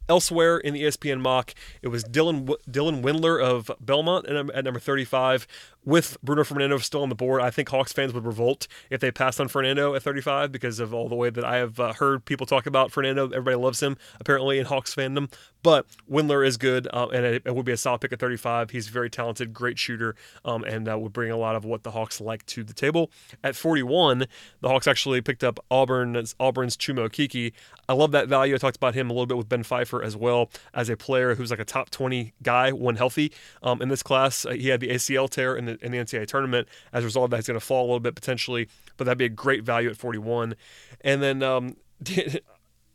Elsewhere 0.09 0.57
in 0.57 0.73
the 0.73 0.83
ESPN 0.83 1.21
mock, 1.21 1.53
it 1.83 1.89
was 1.89 2.03
Dylan 2.03 2.47
Dylan 2.69 3.03
Windler 3.03 3.41
of 3.41 3.69
Belmont 3.79 4.25
at 4.27 4.63
number 4.63 4.79
35 4.79 5.45
with 5.85 6.17
Bruno 6.21 6.43
Fernando 6.43 6.77
still 6.77 7.01
on 7.01 7.09
the 7.09 7.15
board, 7.15 7.41
I 7.41 7.49
think 7.49 7.69
Hawks 7.69 7.93
fans 7.93 8.13
would 8.13 8.25
revolt 8.25 8.67
if 8.89 8.99
they 8.99 9.11
passed 9.11 9.39
on 9.39 9.47
Fernando 9.47 9.95
at 9.95 10.03
35 10.03 10.51
because 10.51 10.79
of 10.79 10.93
all 10.93 11.09
the 11.09 11.15
way 11.15 11.29
that 11.29 11.43
I 11.43 11.57
have 11.57 11.79
uh, 11.79 11.93
heard 11.93 12.25
people 12.25 12.45
talk 12.45 12.65
about 12.65 12.91
Fernando. 12.91 13.25
Everybody 13.25 13.55
loves 13.55 13.81
him 13.81 13.97
apparently 14.19 14.59
in 14.59 14.65
Hawks 14.65 14.93
fandom. 14.93 15.31
But 15.61 15.87
Windler 16.09 16.45
is 16.45 16.55
good, 16.55 16.87
uh, 16.93 17.07
and 17.07 17.25
it, 17.25 17.41
it, 17.45 17.53
would 17.53 17.65
be 17.65 17.73
a 17.73 17.77
solid 17.77 17.99
pick 17.99 18.13
at 18.13 18.19
35. 18.19 18.69
He's 18.69 18.87
very 18.87 19.09
talented, 19.09 19.53
great 19.53 19.77
shooter, 19.77 20.15
um, 20.45 20.63
and 20.63 20.87
uh, 20.87 20.97
would 20.97 21.11
bring 21.11 21.31
a 21.31 21.37
lot 21.37 21.57
of 21.57 21.65
what 21.65 21.83
the 21.83 21.91
Hawks 21.91 22.21
like 22.21 22.45
to 22.47 22.63
the 22.63 22.73
table. 22.73 23.11
At 23.43 23.57
41, 23.57 24.25
the 24.61 24.69
Hawks 24.69 24.87
actually 24.87 25.19
picked 25.19 25.43
up 25.43 25.59
Auburn's 25.69 26.33
Auburn's 26.39 26.77
Chuma 26.77 27.09
Okeke. 27.09 27.51
I 27.89 27.93
love 27.93 28.11
that 28.11 28.29
value. 28.29 28.55
I 28.55 28.57
talked 28.57 28.77
about 28.77 28.95
him 28.95 29.09
a 29.09 29.13
little 29.13 29.25
bit 29.25 29.35
with 29.35 29.49
Ben 29.49 29.63
Pfeiffer 29.63 29.98
as 30.03 30.15
well 30.15 30.49
as 30.73 30.89
a 30.89 30.97
player 30.97 31.35
who's 31.35 31.51
like 31.51 31.59
a 31.59 31.65
top 31.65 31.89
20 31.89 32.33
guy 32.43 32.71
when 32.71 32.95
healthy 32.95 33.31
um, 33.63 33.81
in 33.81 33.89
this 33.89 34.03
class. 34.03 34.45
Uh, 34.45 34.51
he 34.51 34.69
had 34.69 34.79
the 34.79 34.89
ACL 34.89 35.29
tear 35.29 35.55
in 35.55 35.65
the 35.65 35.77
in 35.81 35.91
the 35.91 35.97
NCAA 35.97 36.27
tournament. 36.27 36.67
As 36.93 37.03
a 37.03 37.07
result 37.07 37.25
of 37.25 37.31
that, 37.31 37.37
he's 37.37 37.47
going 37.47 37.59
to 37.59 37.65
fall 37.65 37.83
a 37.83 37.87
little 37.87 37.99
bit 37.99 38.15
potentially, 38.15 38.67
but 38.97 39.05
that'd 39.05 39.17
be 39.17 39.25
a 39.25 39.29
great 39.29 39.63
value 39.63 39.89
at 39.89 39.97
41. 39.97 40.55
And 41.01 41.21
then 41.21 41.43
um, 41.43 41.75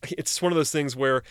it's 0.02 0.42
one 0.42 0.52
of 0.52 0.56
those 0.56 0.70
things 0.70 0.96
where 0.96 1.23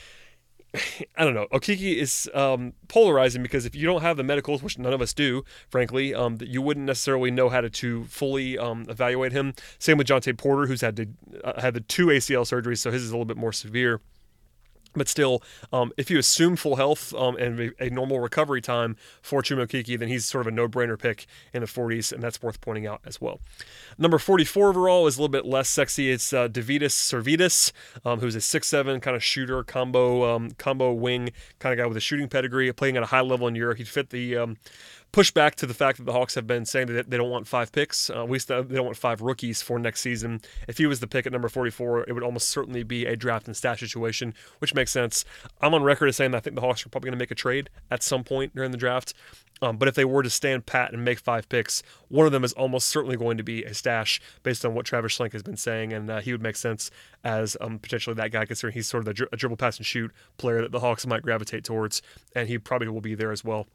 I 1.17 1.23
don't 1.23 1.33
know. 1.33 1.47
Okeke 1.51 1.95
is 1.95 2.29
um, 2.33 2.73
polarizing 2.87 3.43
because 3.43 3.65
if 3.65 3.75
you 3.75 3.85
don't 3.85 4.01
have 4.01 4.17
the 4.17 4.23
medicals, 4.23 4.63
which 4.63 4.77
none 4.77 4.93
of 4.93 5.01
us 5.01 5.13
do, 5.13 5.43
frankly, 5.69 6.13
um, 6.13 6.37
you 6.41 6.61
wouldn't 6.61 6.85
necessarily 6.85 7.31
know 7.31 7.49
how 7.49 7.61
to, 7.61 7.69
to 7.69 8.05
fully 8.05 8.57
um, 8.57 8.85
evaluate 8.89 9.31
him. 9.31 9.53
Same 9.79 9.97
with 9.97 10.07
Jontay 10.07 10.37
Porter, 10.37 10.67
who's 10.67 10.81
had 10.81 10.95
to 10.97 11.07
uh, 11.43 11.61
had 11.61 11.73
the 11.73 11.81
two 11.81 12.07
ACL 12.07 12.41
surgeries, 12.41 12.79
so 12.79 12.91
his 12.91 13.03
is 13.03 13.09
a 13.09 13.13
little 13.13 13.25
bit 13.25 13.37
more 13.37 13.53
severe. 13.53 14.01
But 14.95 15.07
still, 15.07 15.41
um, 15.71 15.91
if 15.97 16.11
you 16.11 16.19
assume 16.19 16.55
full 16.55 16.75
health 16.75 17.13
um, 17.15 17.35
and 17.37 17.73
a, 17.79 17.89
normal 17.89 18.19
recovery 18.19 18.61
time 18.61 18.95
for 19.21 19.41
Chuma 19.41 19.65
Okeke, 19.65 19.97
then 19.97 20.07
he's 20.07 20.25
sort 20.25 20.41
of 20.41 20.53
a 20.53 20.55
no-brainer 20.55 20.99
pick 20.99 21.25
in 21.53 21.61
the 21.61 21.67
40s, 21.67 22.11
and 22.11 22.21
that's 22.21 22.41
worth 22.41 22.61
pointing 22.61 22.87
out 22.87 23.01
as 23.05 23.21
well. 23.21 23.39
Number 23.97 24.17
44 24.17 24.69
overall 24.69 25.07
is 25.07 25.17
a 25.17 25.21
little 25.21 25.31
bit 25.31 25.45
less 25.45 25.69
sexy. 25.69 26.11
It's 26.11 26.33
uh, 26.33 26.47
Sirvydis, 26.47 27.71
um, 28.05 28.19
who's 28.19 28.35
a 28.35 28.39
6'7 28.39 29.01
kind 29.01 29.15
of 29.15 29.23
shooter, 29.23 29.63
combo 29.63 30.35
um, 30.35 30.51
combo 30.51 30.91
wing 30.91 31.29
kind 31.59 31.73
of 31.73 31.83
guy 31.83 31.87
with 31.87 31.97
a 31.97 32.01
shooting 32.01 32.27
pedigree, 32.27 32.71
playing 32.73 32.97
at 32.97 33.03
a 33.03 33.07
high 33.07 33.21
level 33.21 33.47
in 33.47 33.55
Europe. 33.55 33.77
He'd 33.77 33.87
fit 33.87 34.09
the 34.09 34.37
um, 34.37 34.57
push 35.13 35.29
back 35.29 35.53
to 35.53 35.67
the 35.67 35.75
fact 35.75 35.99
that 35.99 36.05
the 36.05 36.11
Hawks 36.11 36.33
have 36.33 36.47
been 36.47 36.65
saying 36.65 36.87
that 36.87 37.09
they 37.09 37.17
don't 37.17 37.29
want 37.29 37.47
five 37.47 37.71
picks. 37.71 38.09
Uh, 38.09 38.23
at 38.23 38.29
least 38.29 38.47
they 38.47 38.55
don't 38.55 38.85
want 38.85 38.97
five 38.97 39.21
rookies 39.21 39.61
for 39.61 39.77
next 39.77 40.01
season. 40.01 40.41
If 40.67 40.79
he 40.79 40.87
was 40.87 40.99
the 40.99 41.07
pick 41.07 41.27
at 41.27 41.31
number 41.31 41.47
44, 41.47 42.05
it 42.07 42.13
would 42.13 42.23
almost 42.23 42.49
certainly 42.49 42.81
be 42.81 43.05
a 43.05 43.15
draft 43.15 43.45
and 43.45 43.55
stash 43.55 43.79
situation, 43.79 44.33
which 44.57 44.73
makes 44.73 44.91
sense. 44.91 45.23
I'm 45.61 45.75
on 45.75 45.83
record 45.83 46.07
as 46.09 46.17
saying 46.17 46.31
that 46.31 46.37
I 46.37 46.39
think 46.41 46.55
the 46.55 46.61
Hawks 46.61 46.83
are 46.85 46.89
probably 46.89 47.09
going 47.09 47.19
to 47.19 47.21
make 47.21 47.31
a 47.31 47.35
trade 47.35 47.69
at 47.91 48.01
some 48.01 48.23
point 48.23 48.55
during 48.55 48.71
the 48.71 48.77
draft. 48.77 49.13
Um, 49.61 49.77
but 49.77 49.87
if 49.87 49.93
they 49.93 50.03
were 50.03 50.23
to 50.23 50.31
stand 50.31 50.65
pat 50.65 50.91
and 50.91 51.05
make 51.05 51.19
five 51.19 51.47
picks, 51.47 51.83
one 52.09 52.25
of 52.25 52.31
them 52.31 52.43
is 52.43 52.53
almost 52.53 52.89
certainly 52.89 53.15
going 53.15 53.37
to 53.37 53.43
be 53.43 53.63
a 53.63 53.73
stash 53.75 54.19
based 54.41 54.65
on 54.65 54.73
what 54.73 54.87
Travis 54.87 55.15
Schlenk 55.15 55.31
has 55.33 55.43
been 55.43 55.55
saying, 55.57 55.93
and 55.93 56.09
uh, 56.09 56.21
he 56.21 56.31
would 56.31 56.41
make 56.41 56.55
sense 56.55 56.89
as 57.23 57.55
um, 57.61 57.77
potentially 57.77 58.15
that 58.15 58.31
guy, 58.31 58.45
considering 58.45 58.73
he's 58.73 58.87
sort 58.87 59.01
of 59.01 59.05
the 59.05 59.13
dri- 59.13 59.27
dribble, 59.37 59.57
pass, 59.57 59.77
and 59.77 59.85
shoot 59.85 60.11
player 60.37 60.61
that 60.63 60.71
the 60.71 60.79
Hawks 60.79 61.05
might 61.05 61.21
gravitate 61.21 61.63
towards, 61.63 62.01
and 62.35 62.49
he 62.49 62.57
probably 62.57 62.87
will 62.87 62.99
be 62.99 63.13
there 63.13 63.31
as 63.31 63.43
well 63.43 63.67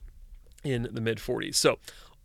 in 0.64 0.88
the 0.92 1.00
mid 1.00 1.18
40s. 1.18 1.54
So 1.56 1.78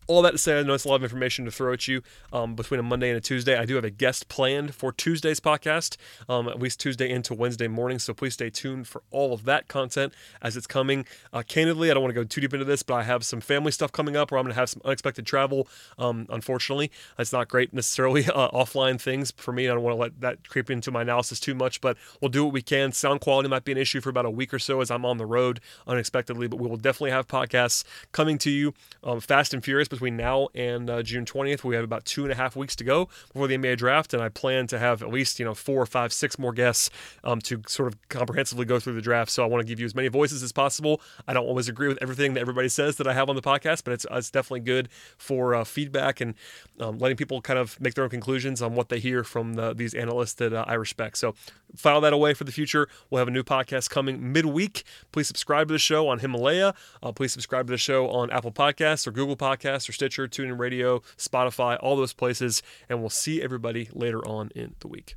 all 0.07 0.21
that 0.21 0.31
to 0.31 0.37
say, 0.37 0.59
I 0.59 0.63
know 0.63 0.73
it's 0.73 0.85
a 0.85 0.89
lot 0.89 0.95
of 0.95 1.03
information 1.03 1.45
to 1.45 1.51
throw 1.51 1.73
at 1.73 1.87
you 1.87 2.01
um, 2.31 2.55
between 2.55 2.79
a 2.79 2.83
Monday 2.83 3.09
and 3.09 3.17
a 3.17 3.21
Tuesday. 3.21 3.57
I 3.57 3.65
do 3.65 3.75
have 3.75 3.83
a 3.83 3.89
guest 3.89 4.27
planned 4.27 4.75
for 4.75 4.91
Tuesday's 4.91 5.39
podcast, 5.39 5.97
um, 6.27 6.47
at 6.47 6.59
least 6.59 6.79
Tuesday 6.79 7.09
into 7.09 7.33
Wednesday 7.33 7.67
morning. 7.67 7.99
So 7.99 8.13
please 8.13 8.33
stay 8.33 8.49
tuned 8.49 8.87
for 8.87 9.03
all 9.11 9.33
of 9.33 9.45
that 9.45 9.67
content 9.67 10.13
as 10.41 10.57
it's 10.57 10.67
coming. 10.67 11.05
Uh, 11.31 11.43
candidly, 11.47 11.89
I 11.89 11.93
don't 11.93 12.03
want 12.03 12.13
to 12.13 12.19
go 12.19 12.23
too 12.23 12.41
deep 12.41 12.53
into 12.53 12.65
this, 12.65 12.83
but 12.83 12.95
I 12.95 13.03
have 13.03 13.23
some 13.23 13.41
family 13.41 13.71
stuff 13.71 13.91
coming 13.91 14.15
up 14.15 14.31
where 14.31 14.39
I'm 14.39 14.45
going 14.45 14.53
to 14.53 14.59
have 14.59 14.69
some 14.69 14.81
unexpected 14.85 15.25
travel. 15.25 15.67
Um, 15.97 16.27
unfortunately, 16.29 16.91
it's 17.17 17.33
not 17.33 17.47
great 17.47 17.73
necessarily 17.73 18.25
uh, 18.33 18.49
offline 18.49 18.99
things 18.99 19.31
for 19.37 19.51
me. 19.51 19.69
I 19.69 19.73
don't 19.73 19.83
want 19.83 19.95
to 19.95 20.01
let 20.01 20.21
that 20.21 20.49
creep 20.49 20.69
into 20.69 20.91
my 20.91 21.01
analysis 21.01 21.39
too 21.39 21.55
much, 21.55 21.81
but 21.81 21.97
we'll 22.21 22.29
do 22.29 22.43
what 22.43 22.53
we 22.53 22.61
can. 22.61 22.91
Sound 22.91 23.21
quality 23.21 23.49
might 23.49 23.63
be 23.63 23.71
an 23.71 23.77
issue 23.77 24.01
for 24.01 24.09
about 24.09 24.25
a 24.25 24.31
week 24.31 24.53
or 24.53 24.59
so 24.59 24.81
as 24.81 24.91
I'm 24.91 25.05
on 25.05 25.17
the 25.17 25.25
road 25.25 25.59
unexpectedly, 25.87 26.47
but 26.47 26.59
we 26.59 26.67
will 26.67 26.77
definitely 26.77 27.11
have 27.11 27.27
podcasts 27.27 27.83
coming 28.11 28.37
to 28.39 28.49
you 28.49 28.73
um, 29.03 29.19
fast 29.19 29.53
and 29.53 29.63
furious 29.63 29.87
between 29.95 30.17
now 30.17 30.49
and 30.55 30.89
uh, 30.89 31.03
June 31.03 31.25
20th. 31.25 31.63
We 31.63 31.75
have 31.75 31.83
about 31.83 32.05
two 32.05 32.23
and 32.23 32.31
a 32.31 32.35
half 32.35 32.55
weeks 32.55 32.75
to 32.77 32.83
go 32.83 33.09
before 33.31 33.47
the 33.47 33.57
NBA 33.57 33.77
draft, 33.77 34.13
and 34.13 34.21
I 34.21 34.29
plan 34.29 34.67
to 34.67 34.79
have 34.79 35.01
at 35.01 35.09
least 35.09 35.39
you 35.39 35.45
know 35.45 35.53
four, 35.53 35.85
five, 35.85 36.13
six 36.13 36.37
more 36.37 36.53
guests 36.53 36.89
um, 37.23 37.39
to 37.41 37.61
sort 37.67 37.87
of 37.87 38.09
comprehensively 38.09 38.65
go 38.65 38.79
through 38.79 38.93
the 38.93 39.01
draft. 39.01 39.31
So 39.31 39.43
I 39.43 39.47
want 39.47 39.61
to 39.61 39.67
give 39.67 39.79
you 39.79 39.85
as 39.85 39.95
many 39.95 40.07
voices 40.07 40.43
as 40.43 40.51
possible. 40.51 41.01
I 41.27 41.33
don't 41.33 41.45
always 41.45 41.67
agree 41.67 41.87
with 41.87 41.97
everything 42.01 42.33
that 42.33 42.41
everybody 42.41 42.69
says 42.69 42.97
that 42.97 43.07
I 43.07 43.13
have 43.13 43.29
on 43.29 43.35
the 43.35 43.41
podcast, 43.41 43.83
but 43.83 43.93
it's 43.93 44.05
it's 44.11 44.29
definitely 44.29 44.61
good 44.61 44.89
for 45.17 45.55
uh, 45.55 45.63
feedback 45.63 46.21
and 46.21 46.35
um, 46.79 46.97
letting 46.97 47.17
people 47.17 47.41
kind 47.41 47.59
of 47.59 47.79
make 47.79 47.93
their 47.93 48.03
own 48.03 48.09
conclusions 48.09 48.61
on 48.61 48.75
what 48.75 48.89
they 48.89 48.99
hear 48.99 49.23
from 49.23 49.53
the, 49.53 49.73
these 49.73 49.93
analysts 49.93 50.33
that 50.33 50.53
uh, 50.53 50.65
I 50.67 50.73
respect. 50.73 51.17
So 51.17 51.35
file 51.75 52.01
that 52.01 52.13
away 52.13 52.33
for 52.33 52.43
the 52.43 52.51
future. 52.51 52.87
We'll 53.09 53.19
have 53.19 53.27
a 53.27 53.31
new 53.31 53.43
podcast 53.43 53.89
coming 53.89 54.31
midweek. 54.31 54.83
Please 55.11 55.27
subscribe 55.27 55.67
to 55.67 55.73
the 55.73 55.79
show 55.79 56.07
on 56.07 56.19
Himalaya. 56.19 56.73
Uh, 57.01 57.11
please 57.11 57.31
subscribe 57.31 57.67
to 57.67 57.71
the 57.71 57.77
show 57.77 58.09
on 58.09 58.29
Apple 58.31 58.51
Podcasts 58.51 59.07
or 59.07 59.11
Google 59.11 59.37
Podcasts 59.37 59.82
or 59.87 59.91
Stitcher, 59.91 60.27
TuneIn 60.27 60.59
Radio, 60.59 60.99
Spotify, 61.17 61.77
all 61.79 61.95
those 61.95 62.13
places. 62.13 62.61
And 62.89 62.99
we'll 62.99 63.09
see 63.09 63.41
everybody 63.41 63.89
later 63.93 64.25
on 64.27 64.51
in 64.55 64.75
the 64.79 64.87
week. 64.87 65.15